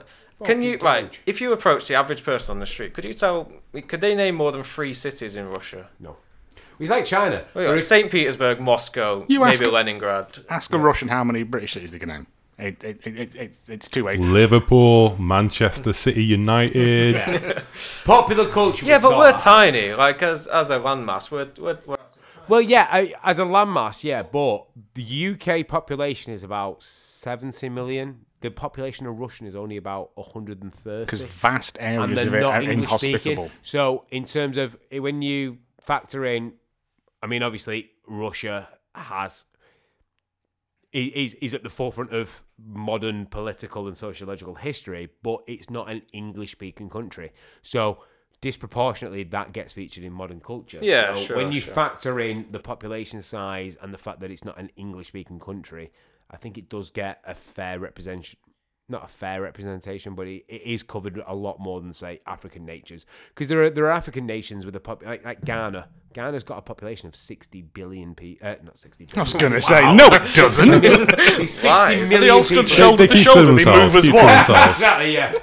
Can 0.45 0.61
you 0.61 0.73
Fucking 0.77 0.85
right? 0.85 1.19
If 1.25 1.41
you 1.41 1.51
approach 1.53 1.87
the 1.87 1.95
average 1.95 2.23
person 2.23 2.53
on 2.53 2.59
the 2.59 2.65
street, 2.65 2.93
could 2.93 3.05
you 3.05 3.13
tell? 3.13 3.51
Could 3.87 4.01
they 4.01 4.15
name 4.15 4.35
more 4.35 4.51
than 4.51 4.63
three 4.63 4.93
cities 4.93 5.35
in 5.35 5.49
Russia? 5.49 5.89
No. 5.99 6.17
It's 6.79 6.89
like 6.89 7.05
China. 7.05 7.45
Well, 7.53 7.67
There 7.67 7.77
Saint 7.77 8.09
Petersburg, 8.11 8.59
Moscow, 8.59 9.23
You 9.27 9.39
maybe 9.39 9.65
ask- 9.65 9.71
Leningrad. 9.71 10.39
ask 10.49 10.73
a 10.73 10.79
Russian 10.79 11.09
how 11.09 11.23
many 11.23 11.43
British 11.43 11.73
cities 11.73 11.91
they 11.91 11.99
can 11.99 12.09
name. 12.09 12.27
It, 12.57 12.83
it, 12.83 13.07
it, 13.07 13.17
it, 13.17 13.35
it's, 13.35 13.69
it's 13.69 13.89
two 13.89 14.03
ways. 14.05 14.19
Liverpool, 14.19 15.15
Manchester 15.17 15.93
City 15.93 16.23
United. 16.23 17.63
popular 18.05 18.47
culture. 18.47 18.85
Yeah, 18.85 18.99
but 18.99 19.17
we're 19.17 19.35
tiny. 19.37 19.93
Like 19.93 20.21
as 20.23 20.47
as 20.47 20.69
a 20.69 20.79
landmass, 20.79 21.31
we're 21.31 21.49
we're, 21.59 21.79
we're 21.85 21.97
Well, 22.47 22.61
yeah, 22.61 22.87
I, 22.91 23.13
as 23.23 23.39
a 23.39 23.43
landmass, 23.45 24.03
yeah, 24.03 24.21
but 24.23 24.65
the 24.95 25.35
UK 25.35 25.67
population 25.67 26.33
is 26.33 26.43
about 26.43 26.83
70 26.83 27.69
million. 27.69 28.25
The 28.41 28.51
population 28.51 29.07
of 29.07 29.19
Russian 29.19 29.47
is 29.47 29.55
only 29.55 29.77
about 29.77 30.11
130. 30.15 31.05
Because 31.05 31.21
vast 31.21 31.77
areas 31.79 32.23
of 32.23 32.33
it 32.33 32.43
are 32.43 32.61
English 32.61 32.89
speaking. 32.89 33.13
inhospitable. 33.13 33.51
So, 33.61 34.05
in 34.09 34.25
terms 34.25 34.57
of 34.57 34.77
when 34.91 35.21
you 35.21 35.59
factor 35.79 36.25
in, 36.25 36.53
I 37.21 37.27
mean, 37.27 37.43
obviously, 37.43 37.91
Russia 38.07 38.67
has 38.93 39.45
is 40.91 41.35
is 41.35 41.53
at 41.53 41.63
the 41.63 41.69
forefront 41.69 42.11
of 42.13 42.43
modern 42.57 43.25
political 43.25 43.87
and 43.87 43.95
sociological 43.95 44.55
history, 44.55 45.09
but 45.23 45.39
it's 45.47 45.69
not 45.69 45.89
an 45.89 46.01
English 46.13 46.51
speaking 46.51 46.89
country. 46.89 47.31
So 47.61 48.03
disproportionately 48.41 49.23
that 49.23 49.53
gets 49.53 49.73
featured 49.73 50.03
in 50.03 50.11
modern 50.11 50.39
culture. 50.39 50.79
Yeah, 50.81 51.13
so 51.13 51.21
sure, 51.21 51.37
when 51.37 51.51
you 51.51 51.61
sure. 51.61 51.73
factor 51.73 52.19
in 52.19 52.47
the 52.51 52.59
population 52.59 53.21
size 53.21 53.77
and 53.81 53.93
the 53.93 53.97
fact 53.97 54.19
that 54.21 54.31
it's 54.31 54.43
not 54.43 54.57
an 54.57 54.71
English 54.75 55.07
speaking 55.07 55.39
country, 55.39 55.91
I 56.29 56.37
think 56.37 56.57
it 56.57 56.69
does 56.69 56.91
get 56.91 57.21
a 57.25 57.35
fair 57.35 57.79
representation 57.79 58.39
not 58.89 59.05
a 59.05 59.07
fair 59.07 59.41
representation, 59.41 60.15
but 60.15 60.27
it, 60.27 60.43
it 60.47 60.61
is 60.63 60.83
covered 60.83 61.21
a 61.25 61.33
lot 61.33 61.59
more 61.59 61.79
than 61.79 61.93
say 61.93 62.19
African 62.27 62.65
natures. 62.65 63.05
Because 63.29 63.47
there 63.47 63.63
are 63.63 63.69
there 63.69 63.85
are 63.85 63.91
African 63.91 64.25
nations 64.25 64.65
with 64.65 64.75
a 64.75 64.79
pop 64.79 65.03
like, 65.03 65.23
like 65.23 65.45
Ghana, 65.45 65.87
Ghana's 66.13 66.43
got 66.43 66.57
a 66.57 66.61
population 66.61 67.07
of 67.07 67.15
60 67.15 67.61
billion 67.61 68.13
people. 68.13 68.47
Uh, 68.47 68.55
not 68.63 68.77
60 68.77 69.07
I 69.15 69.21
was 69.21 69.33
going 69.33 69.53
to 69.53 69.61
say, 69.61 69.95
no, 69.95 70.07
it 70.07 70.35
doesn't. 70.35 70.81
There's 70.81 71.51
60 71.51 71.67
Why? 71.67 71.89
million 71.89 72.07
So 72.07 72.19
they 72.19 72.29
all 72.29 72.43
stood 72.43 72.65
people. 72.65 72.75
shoulder 72.75 72.97
They 72.97 73.07
to 73.07 73.13
to 73.13 73.19
shoulder, 73.19 73.53
they 73.53 73.65
move 73.65 73.95
as 73.95 74.11
one. 74.11 74.69
exactly, 74.69 75.13
yeah. 75.13 75.33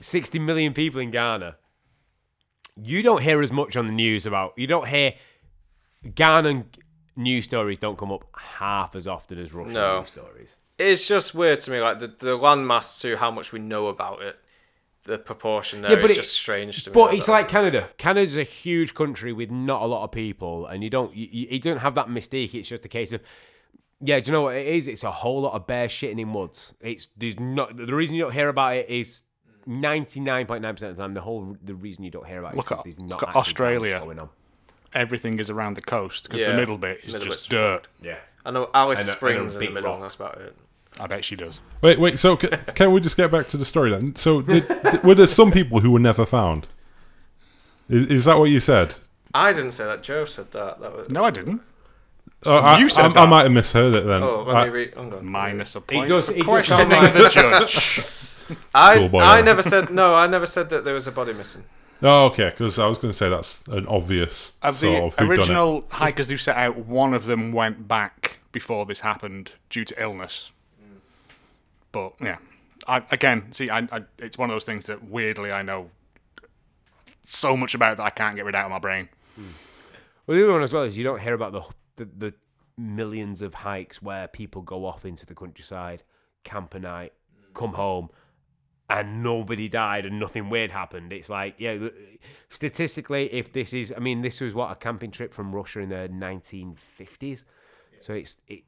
60 0.00 0.38
million 0.38 0.72
people 0.72 1.00
in 1.00 1.10
Ghana. 1.10 1.56
You 2.82 3.02
don't 3.02 3.22
hear 3.22 3.42
as 3.42 3.50
much 3.50 3.76
on 3.76 3.86
the 3.86 3.92
news 3.92 4.26
about. 4.26 4.52
You 4.56 4.66
don't 4.66 4.86
hear 4.88 5.14
Ghana 6.14 6.64
news 7.16 7.44
stories 7.44 7.78
don't 7.78 7.98
come 7.98 8.12
up 8.12 8.24
half 8.36 8.94
as 8.94 9.06
often 9.08 9.38
as 9.38 9.52
Russian 9.52 9.74
No. 9.74 9.98
news 10.00 10.08
stories. 10.08 10.56
It's 10.78 11.06
just 11.08 11.34
weird 11.34 11.58
to 11.60 11.70
me, 11.72 11.80
like 11.80 11.98
the, 11.98 12.06
the 12.06 12.38
landmass 12.38 13.00
to 13.00 13.16
how 13.16 13.30
much 13.32 13.50
we 13.52 13.58
know 13.58 13.88
about 13.88 14.22
it. 14.22 14.36
The 15.04 15.18
proportion 15.18 15.80
there 15.82 15.92
Yeah, 15.92 15.96
is 15.96 16.02
but 16.02 16.10
it- 16.12 16.14
just 16.16 16.34
strange 16.34 16.84
to 16.84 16.90
me. 16.90 16.94
But 16.94 17.14
it's 17.14 17.26
don't- 17.26 17.34
like 17.34 17.48
Canada. 17.48 17.88
Canada's 17.98 18.36
a 18.36 18.42
huge 18.44 18.94
country 18.94 19.32
with 19.32 19.50
not 19.50 19.82
a 19.82 19.86
lot 19.86 20.04
of 20.04 20.12
people, 20.12 20.66
and 20.66 20.84
you 20.84 20.90
don't 20.90 21.14
you 21.16 21.26
you 21.50 21.58
don't 21.58 21.78
have 21.78 21.94
that 21.96 22.06
mystique. 22.08 22.54
It's 22.54 22.68
just 22.68 22.84
a 22.84 22.88
case 22.88 23.12
of 23.12 23.22
yeah. 24.00 24.20
Do 24.20 24.28
you 24.28 24.32
know 24.32 24.42
what 24.42 24.56
it 24.56 24.66
is? 24.66 24.86
It's 24.86 25.02
a 25.04 25.10
whole 25.10 25.40
lot 25.40 25.54
of 25.54 25.66
bear 25.66 25.88
shitting 25.88 26.20
in 26.20 26.32
woods. 26.32 26.74
It's 26.82 27.08
there's 27.16 27.40
not 27.40 27.76
the 27.76 27.94
reason 27.94 28.16
you 28.16 28.22
don't 28.24 28.32
hear 28.34 28.48
about 28.50 28.76
it 28.76 28.88
is. 28.90 29.24
Ninety 29.70 30.20
nine 30.20 30.46
point 30.46 30.62
nine 30.62 30.74
percent 30.74 30.92
of 30.92 30.96
the 30.96 31.02
time, 31.02 31.12
the 31.14 31.20
whole 31.20 31.56
the 31.62 31.74
reason 31.74 32.02
you 32.02 32.10
don't 32.10 32.26
hear 32.26 32.38
about 32.38 32.54
it 32.54 32.58
is 32.58 32.64
Look 32.64 32.72
at- 32.72 32.74
'cause 32.76 32.84
there's 32.84 32.98
look 32.98 33.20
not 33.20 33.28
at 33.28 33.36
Australia. 33.36 34.00
going 34.00 34.18
on. 34.18 34.30
Everything 34.94 35.38
is 35.38 35.50
around 35.50 35.74
the 35.74 35.82
coast 35.82 36.24
because 36.24 36.40
Yeah, 36.40 36.52
the 36.52 36.56
middle 36.56 36.78
bit 36.78 37.00
is 37.04 37.12
middle 37.12 37.26
just 37.28 37.40
bit's 37.40 37.46
dirt. 37.48 37.86
Yeah, 38.00 38.16
I 38.46 38.50
know 38.50 38.70
Alice 38.72 39.00
And 39.00 39.08
a- 39.08 39.10
and 39.10 39.14
a 39.14 39.16
Springs 39.18 39.54
in 39.54 39.58
the 39.60 39.66
big 39.66 39.74
middle. 39.74 39.90
rock. 39.92 40.00
That's 40.00 40.14
about 40.14 40.38
it. 40.40 40.56
I 40.98 41.06
bet 41.06 41.22
she 41.24 41.36
does. 41.36 41.60
Wait, 41.82 42.00
wait. 42.00 42.18
So 42.18 42.38
c- 42.38 42.48
can 42.74 42.92
we 42.92 43.00
just 43.00 43.16
get 43.18 43.30
back 43.30 43.46
to 43.48 43.58
the 43.58 43.66
story 43.66 43.90
then? 43.90 44.16
So 44.16 44.40
did, 44.40 44.66
did- 44.66 45.04
were 45.04 45.14
there 45.14 45.26
some 45.26 45.52
people 45.52 45.80
who 45.80 45.90
were 45.90 45.98
never 46.00 46.24
found? 46.24 46.66
Is, 47.90 48.06
is 48.06 48.24
that 48.24 48.38
what 48.38 48.46
you 48.46 48.60
said? 48.60 48.94
I 49.34 49.52
didn't 49.52 49.72
say 49.72 49.84
that. 49.84 50.02
Joe 50.02 50.24
said 50.24 50.50
that. 50.52 50.80
That 50.80 50.96
was. 50.96 51.10
No, 51.10 51.24
I 51.24 51.30
didn't. 51.30 51.60
Oh, 52.46 52.56
I, 52.56 52.78
you 52.78 52.88
said 52.88 53.04
I, 53.04 53.08
I 53.08 53.12
that. 53.12 53.28
might 53.28 53.42
have 53.42 53.52
misheard 53.52 53.94
it 53.94 54.06
then. 54.06 54.22
Oh, 54.22 54.46
I- 54.48 54.52
let 54.54 54.66
me 54.68 54.72
read. 54.72 54.94
Hang 54.94 55.12
on. 55.12 55.26
Minus 55.26 55.74
a 55.74 55.78
It 55.80 55.86
point. 55.86 56.08
does- 56.08 56.30
for 56.30 56.32
it 56.32 56.46
does 56.46 56.66
sound 56.66 56.88
questioning 56.88 57.02
like- 57.02 57.12
the 57.12 57.28
judge. 57.28 58.06
I, 58.74 59.08
boy, 59.08 59.20
I 59.20 59.40
never 59.40 59.62
said 59.62 59.90
no. 59.90 60.14
I 60.14 60.26
never 60.26 60.46
said 60.46 60.70
that 60.70 60.84
there 60.84 60.94
was 60.94 61.06
a 61.06 61.12
body 61.12 61.32
missing. 61.32 61.64
oh, 62.02 62.26
okay. 62.26 62.50
Because 62.50 62.78
I 62.78 62.86
was 62.86 62.98
going 62.98 63.10
to 63.10 63.16
say 63.16 63.28
that's 63.28 63.60
an 63.68 63.86
obvious 63.86 64.52
Of 64.62 64.76
sort 64.76 65.14
the 65.16 65.22
of 65.22 65.28
original 65.28 65.84
hikers 65.90 66.30
who 66.30 66.36
set 66.36 66.56
out, 66.56 66.76
one 66.86 67.14
of 67.14 67.26
them 67.26 67.52
went 67.52 67.88
back 67.88 68.38
before 68.52 68.86
this 68.86 69.00
happened 69.00 69.52
due 69.70 69.84
to 69.84 70.02
illness. 70.02 70.50
But 71.92 72.14
yeah, 72.20 72.38
I, 72.86 73.02
again, 73.10 73.52
see, 73.52 73.70
I, 73.70 73.88
I, 73.90 74.02
it's 74.18 74.36
one 74.36 74.50
of 74.50 74.54
those 74.54 74.64
things 74.64 74.84
that 74.86 75.04
weirdly 75.04 75.50
I 75.50 75.62
know 75.62 75.90
so 77.24 77.56
much 77.56 77.74
about 77.74 77.96
that 77.96 78.04
I 78.04 78.10
can't 78.10 78.36
get 78.36 78.44
rid 78.44 78.54
out 78.54 78.66
of 78.66 78.70
my 78.70 78.78
brain. 78.78 79.08
Well, 80.26 80.36
the 80.36 80.44
other 80.44 80.52
one 80.52 80.62
as 80.62 80.72
well 80.72 80.82
is 80.82 80.98
you 80.98 81.04
don't 81.04 81.20
hear 81.20 81.34
about 81.34 81.52
the, 81.52 81.62
the 81.96 82.04
the 82.16 82.34
millions 82.76 83.42
of 83.42 83.54
hikes 83.54 84.00
where 84.02 84.28
people 84.28 84.62
go 84.62 84.84
off 84.84 85.04
into 85.04 85.26
the 85.26 85.34
countryside, 85.34 86.02
camp 86.44 86.74
a 86.74 86.78
night, 86.78 87.12
come 87.54 87.72
home, 87.72 88.10
and 88.90 89.22
nobody 89.22 89.68
died 89.68 90.06
and 90.06 90.18
nothing 90.18 90.48
weird 90.48 90.70
happened. 90.70 91.12
It's 91.12 91.28
like, 91.28 91.56
yeah, 91.58 91.88
statistically, 92.48 93.32
if 93.32 93.52
this 93.52 93.74
is, 93.74 93.92
I 93.94 94.00
mean, 94.00 94.22
this 94.22 94.40
was 94.40 94.54
what 94.54 94.70
a 94.70 94.74
camping 94.74 95.10
trip 95.10 95.34
from 95.34 95.54
Russia 95.54 95.80
in 95.80 95.90
the 95.90 96.08
1950s. 96.10 97.44
So 98.00 98.14
it's 98.14 98.38
it, 98.46 98.62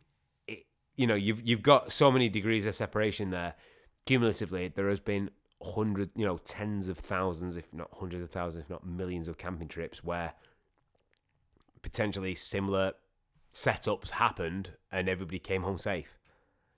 it, 0.47 0.67
you 0.97 1.07
know, 1.07 1.15
you've 1.15 1.41
you've 1.47 1.63
got 1.63 1.93
so 1.93 2.11
many 2.11 2.29
degrees 2.29 2.67
of 2.67 2.75
separation 2.75 3.31
there. 3.31 3.55
Cumulatively, 4.07 4.69
there 4.69 4.89
has 4.89 5.01
been 5.01 5.31
hundreds, 5.63 6.11
you 6.17 6.27
know, 6.27 6.39
tens 6.39 6.89
of 6.89 6.99
thousands, 6.99 7.57
if 7.57 7.73
not 7.73 7.89
hundreds 7.93 8.23
of 8.23 8.31
thousands, 8.31 8.65
if 8.65 8.71
not 8.71 8.87
millions 8.87 9.29
of 9.29 9.39
camping 9.39 9.69
trips 9.69 10.03
where 10.03 10.35
potentially 11.83 12.35
similar 12.35 12.93
setups 13.53 14.11
happened 14.11 14.73
and 14.93 15.09
everybody 15.09 15.39
came 15.39 15.63
home 15.63 15.79
safe. 15.79 16.20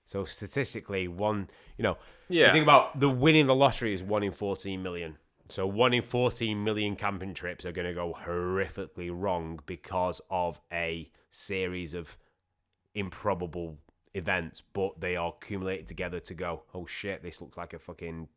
So 0.05 0.25
statistically, 0.25 1.07
one, 1.07 1.49
you 1.77 1.83
know, 1.83 1.97
Yeah. 2.29 2.47
you 2.47 2.53
think 2.53 2.63
about 2.63 2.99
the 2.99 3.09
winning 3.09 3.47
the 3.47 3.55
lottery 3.55 3.93
is 3.93 4.03
one 4.03 4.23
in 4.23 4.31
14 4.31 4.81
million. 4.83 5.17
So 5.49 5.67
one 5.67 5.93
in 5.93 6.01
14 6.01 6.63
million 6.63 6.95
camping 6.95 7.33
trips 7.33 7.65
are 7.65 7.71
going 7.71 7.87
to 7.87 7.93
go 7.93 8.17
horrifically 8.25 9.09
wrong 9.13 9.59
because 9.65 10.21
of 10.29 10.59
a 10.71 11.09
series 11.29 11.93
of 11.93 12.17
improbable 12.95 13.77
events, 14.13 14.61
but 14.73 14.99
they 14.99 15.15
are 15.15 15.29
accumulated 15.29 15.87
together 15.87 16.19
to 16.21 16.33
go, 16.33 16.63
oh 16.73 16.85
shit, 16.85 17.23
this 17.23 17.41
looks 17.41 17.57
like 17.57 17.73
a 17.73 17.79
fucking 17.79 18.27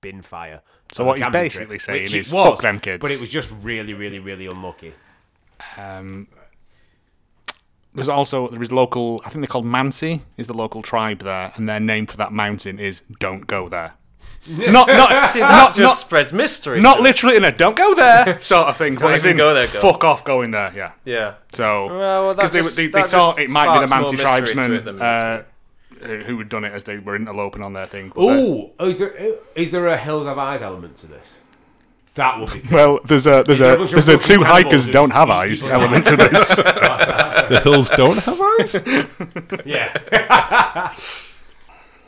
bin 0.00 0.22
fire. 0.22 0.62
So 0.92 1.04
what 1.04 1.18
he's 1.18 1.26
basically 1.28 1.78
trip, 1.78 2.08
saying 2.08 2.20
is, 2.20 2.30
was, 2.32 2.48
fuck 2.50 2.62
them 2.62 2.80
kids. 2.80 3.00
But 3.00 3.10
it 3.12 3.20
was 3.20 3.30
just 3.30 3.50
really, 3.62 3.94
really, 3.94 4.18
really 4.18 4.46
unlucky. 4.46 4.94
Um, 5.76 6.28
there's 7.96 8.08
also 8.08 8.46
there 8.48 8.62
is 8.62 8.70
local. 8.70 9.20
I 9.24 9.30
think 9.30 9.40
they're 9.42 9.48
called 9.48 9.64
Mansi. 9.66 10.20
Is 10.36 10.46
the 10.46 10.54
local 10.54 10.82
tribe 10.82 11.18
there, 11.20 11.52
and 11.56 11.68
their 11.68 11.80
name 11.80 12.06
for 12.06 12.16
that 12.18 12.32
mountain 12.32 12.78
is 12.78 13.02
"Don't 13.18 13.46
go 13.48 13.68
there." 13.68 13.94
not 14.48 14.86
not 14.86 15.28
See, 15.30 15.40
that 15.40 15.50
not 15.50 15.68
just 15.74 15.80
not, 15.80 15.92
spreads 15.96 16.32
mystery. 16.32 16.80
not 16.80 17.00
literally 17.00 17.34
in 17.36 17.42
a 17.44 17.50
"Don't 17.50 17.76
go 17.76 17.94
there" 17.94 18.40
sort 18.52 18.68
of 18.68 18.76
thing. 18.76 18.94
but 18.94 19.12
as 19.14 19.22
even 19.24 19.32
in, 19.32 19.36
go 19.38 19.54
there, 19.54 19.66
go. 19.66 19.80
Fuck 19.80 20.04
off 20.04 20.24
going 20.24 20.52
there. 20.52 20.72
Yeah. 20.76 20.92
Yeah. 21.04 21.34
So 21.52 21.86
Well, 21.88 22.26
well, 22.26 22.34
that 22.34 22.36
because 22.36 22.50
they, 22.52 22.60
just- 22.62 22.76
they, 22.76 22.86
they 22.86 22.92
that 23.02 23.10
thought 23.10 23.36
just 23.36 23.38
it 23.40 23.50
might 23.50 23.74
be 23.74 23.80
the 23.80 23.88
sparks 23.88 23.90
more 23.90 23.98
Mansi 23.98 24.12
mystery 24.12 24.16
to 24.18 24.22
tribesmen 24.54 24.72
it 24.74 24.84
than 24.84 25.02
uh, 25.02 25.42
who 26.02 26.16
who 26.22 26.38
had 26.38 26.48
done 26.48 26.64
it 26.64 26.72
as 26.72 26.84
they 26.84 26.98
were 26.98 27.16
interloping 27.16 27.62
on 27.62 27.72
their 27.72 27.86
thing. 27.86 28.12
but, 28.14 28.20
uh, 28.22 28.66
Oh, 28.78 28.88
is 28.88 28.98
there 28.98 29.14
is 29.56 29.70
there 29.72 29.86
a 29.88 29.96
Hills 29.96 30.26
Have 30.26 30.38
Eyes 30.38 30.62
element 30.62 30.96
to 30.98 31.06
this? 31.08 31.38
That 32.16 32.40
would 32.40 32.52
be 32.52 32.60
cool. 32.68 32.76
Well, 32.76 33.00
there's 33.06 33.26
a 33.26 33.42
there's 33.46 33.60
a 33.60 33.74
a 33.74 33.76
bunch 33.76 33.92
of 33.92 34.04
there's 34.04 34.08
a 34.08 34.18
two 34.18 34.42
hikers 34.42 34.86
who 34.86 34.92
don't 34.92 35.12
have 35.12 35.30
eyes 35.30 35.62
element 35.62 36.04
to 36.06 36.16
this. 36.16 36.56
The 37.46 37.60
hills 37.60 37.88
don't 37.90 38.18
have 38.18 38.40
eyes. 38.40 38.74
yeah. 39.64 40.92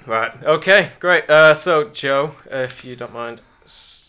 Right. 0.05 0.43
Okay. 0.43 0.91
Great. 0.99 1.31
Uh, 1.31 1.55
so 1.55 1.91
Joe, 1.91 2.35
if 2.51 2.85
you 2.85 2.97
don't 2.97 3.13
mind, 3.13 3.41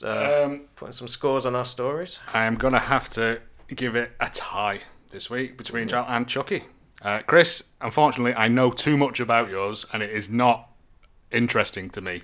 uh, 0.04 0.44
Um, 0.46 0.62
putting 0.76 0.94
some 0.94 1.08
scores 1.08 1.46
on 1.46 1.56
our 1.56 1.66
stories. 1.66 2.20
I 2.34 2.46
am 2.46 2.56
gonna 2.56 2.80
have 2.80 3.10
to 3.10 3.42
give 3.76 3.96
it 3.96 4.12
a 4.20 4.30
tie 4.30 4.80
this 5.12 5.30
week 5.30 5.56
between 5.58 5.88
Joe 5.88 6.06
and 6.08 6.28
Chucky. 6.28 6.64
Uh, 7.02 7.20
Chris, 7.28 7.64
unfortunately, 7.82 8.34
I 8.34 8.48
know 8.48 8.72
too 8.72 8.98
much 8.98 9.20
about 9.20 9.50
yours, 9.50 9.86
and 9.94 10.02
it 10.02 10.10
is 10.10 10.30
not 10.32 10.70
interesting 11.32 11.90
to 11.92 12.02
me. 12.02 12.24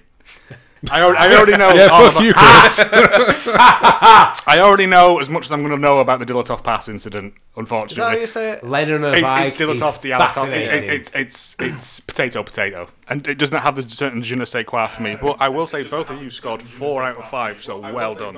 I 0.92 1.02
already, 1.02 1.18
I 1.20 1.36
already 1.36 1.58
know. 1.58 1.70
yeah, 1.74 1.88
all 1.88 2.12
fuck 2.12 2.22
you, 2.24 2.34
Chris. 2.34 2.80
I 3.58 4.58
already 4.60 4.86
know 4.86 5.20
as 5.20 5.30
much 5.30 5.46
as 5.46 5.52
I'm 5.52 5.62
going 5.62 5.72
to 5.72 5.78
know 5.80 6.00
about 6.00 6.20
the 6.20 6.26
Dilatov 6.26 6.64
Pass 6.64 6.88
incident. 6.90 7.34
Unfortunately, 7.58 7.94
Is 7.94 7.98
that 7.98 8.04
how 8.04 8.10
Unfortunately, 8.10 8.22
you 8.22 8.28
say 8.28 8.52
it? 8.52 8.64
Lenin 8.70 9.04
on 9.06 9.14
a 9.14 9.18
It- 9.18 9.54
it's 9.54 9.62
is 9.62 9.68
Dilatov, 9.82 10.02
the 10.02 10.10
Alatov. 10.12 10.48
It, 10.50 10.74
it, 10.74 10.84
it's 10.94 11.12
it's 11.16 11.56
it's 11.60 12.00
potato 12.02 12.44
potato, 12.44 12.90
and 13.08 13.26
it 13.28 13.38
does 13.38 13.52
not 13.52 13.62
have 13.64 13.78
the 13.78 13.84
certain 13.90 14.22
je 14.22 14.36
ne 14.36 14.44
sais 14.46 14.66
quoi 14.66 14.86
for 14.88 15.02
me. 15.02 15.16
But 15.20 15.38
I 15.40 15.48
will 15.50 15.66
say 15.66 15.84
both 15.84 16.10
of 16.10 16.22
you 16.22 16.30
scored 16.30 16.62
four 16.62 17.02
out 17.04 17.16
of 17.18 17.30
five, 17.30 17.64
so 17.64 17.80
well 17.80 18.14
done. 18.14 18.38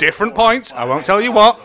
Different 0.00 0.34
points. 0.34 0.72
I 0.72 0.84
won't 0.84 1.04
tell 1.04 1.20
you 1.20 1.30
what. 1.30 1.60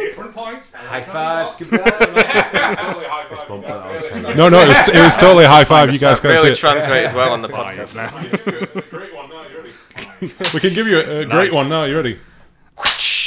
Different 0.00 0.32
points. 0.32 0.72
High 0.72 1.02
five. 1.02 1.50
Scoop 1.50 1.70
that. 1.70 3.26
Fist 3.28 3.48
bump, 3.48 3.66
that 3.66 3.92
was 4.02 4.10
kind 4.12 4.26
of- 4.26 4.36
No, 4.36 4.48
no, 4.48 4.60
it 4.60 4.68
was, 4.68 4.88
it 4.88 5.00
was 5.00 5.16
totally 5.16 5.44
high 5.44 5.64
five. 5.64 5.92
You 5.92 5.98
guys 5.98 6.20
That 6.20 6.28
can't 6.28 6.40
really 6.42 6.52
it. 6.52 6.56
translated 6.58 7.12
well 7.14 7.32
on 7.32 7.42
the 7.42 7.48
podcast. 7.48 7.96
now. 7.96 8.10
We 10.20 10.60
can 10.60 10.72
give 10.74 10.86
you 10.86 10.98
a, 10.98 11.20
a 11.20 11.26
great 11.26 11.52
one 11.52 11.68
now. 11.68 11.84
You 11.84 11.96
ready? 11.96 12.18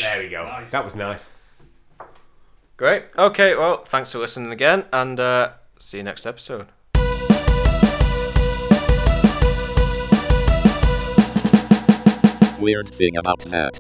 There 0.02 0.20
we 0.20 0.30
go. 0.30 0.64
That 0.70 0.84
was 0.84 0.96
nice. 0.96 1.30
Great. 2.78 3.04
Okay. 3.18 3.56
Well, 3.56 3.84
thanks 3.84 4.12
for 4.12 4.20
listening 4.20 4.52
again, 4.52 4.86
and 4.94 5.20
uh, 5.20 5.52
see 5.78 5.98
you 5.98 6.04
next 6.04 6.26
episode. 6.26 6.68
Weird 12.60 12.90
thing 12.90 13.18
about 13.18 13.40
that. 13.46 13.80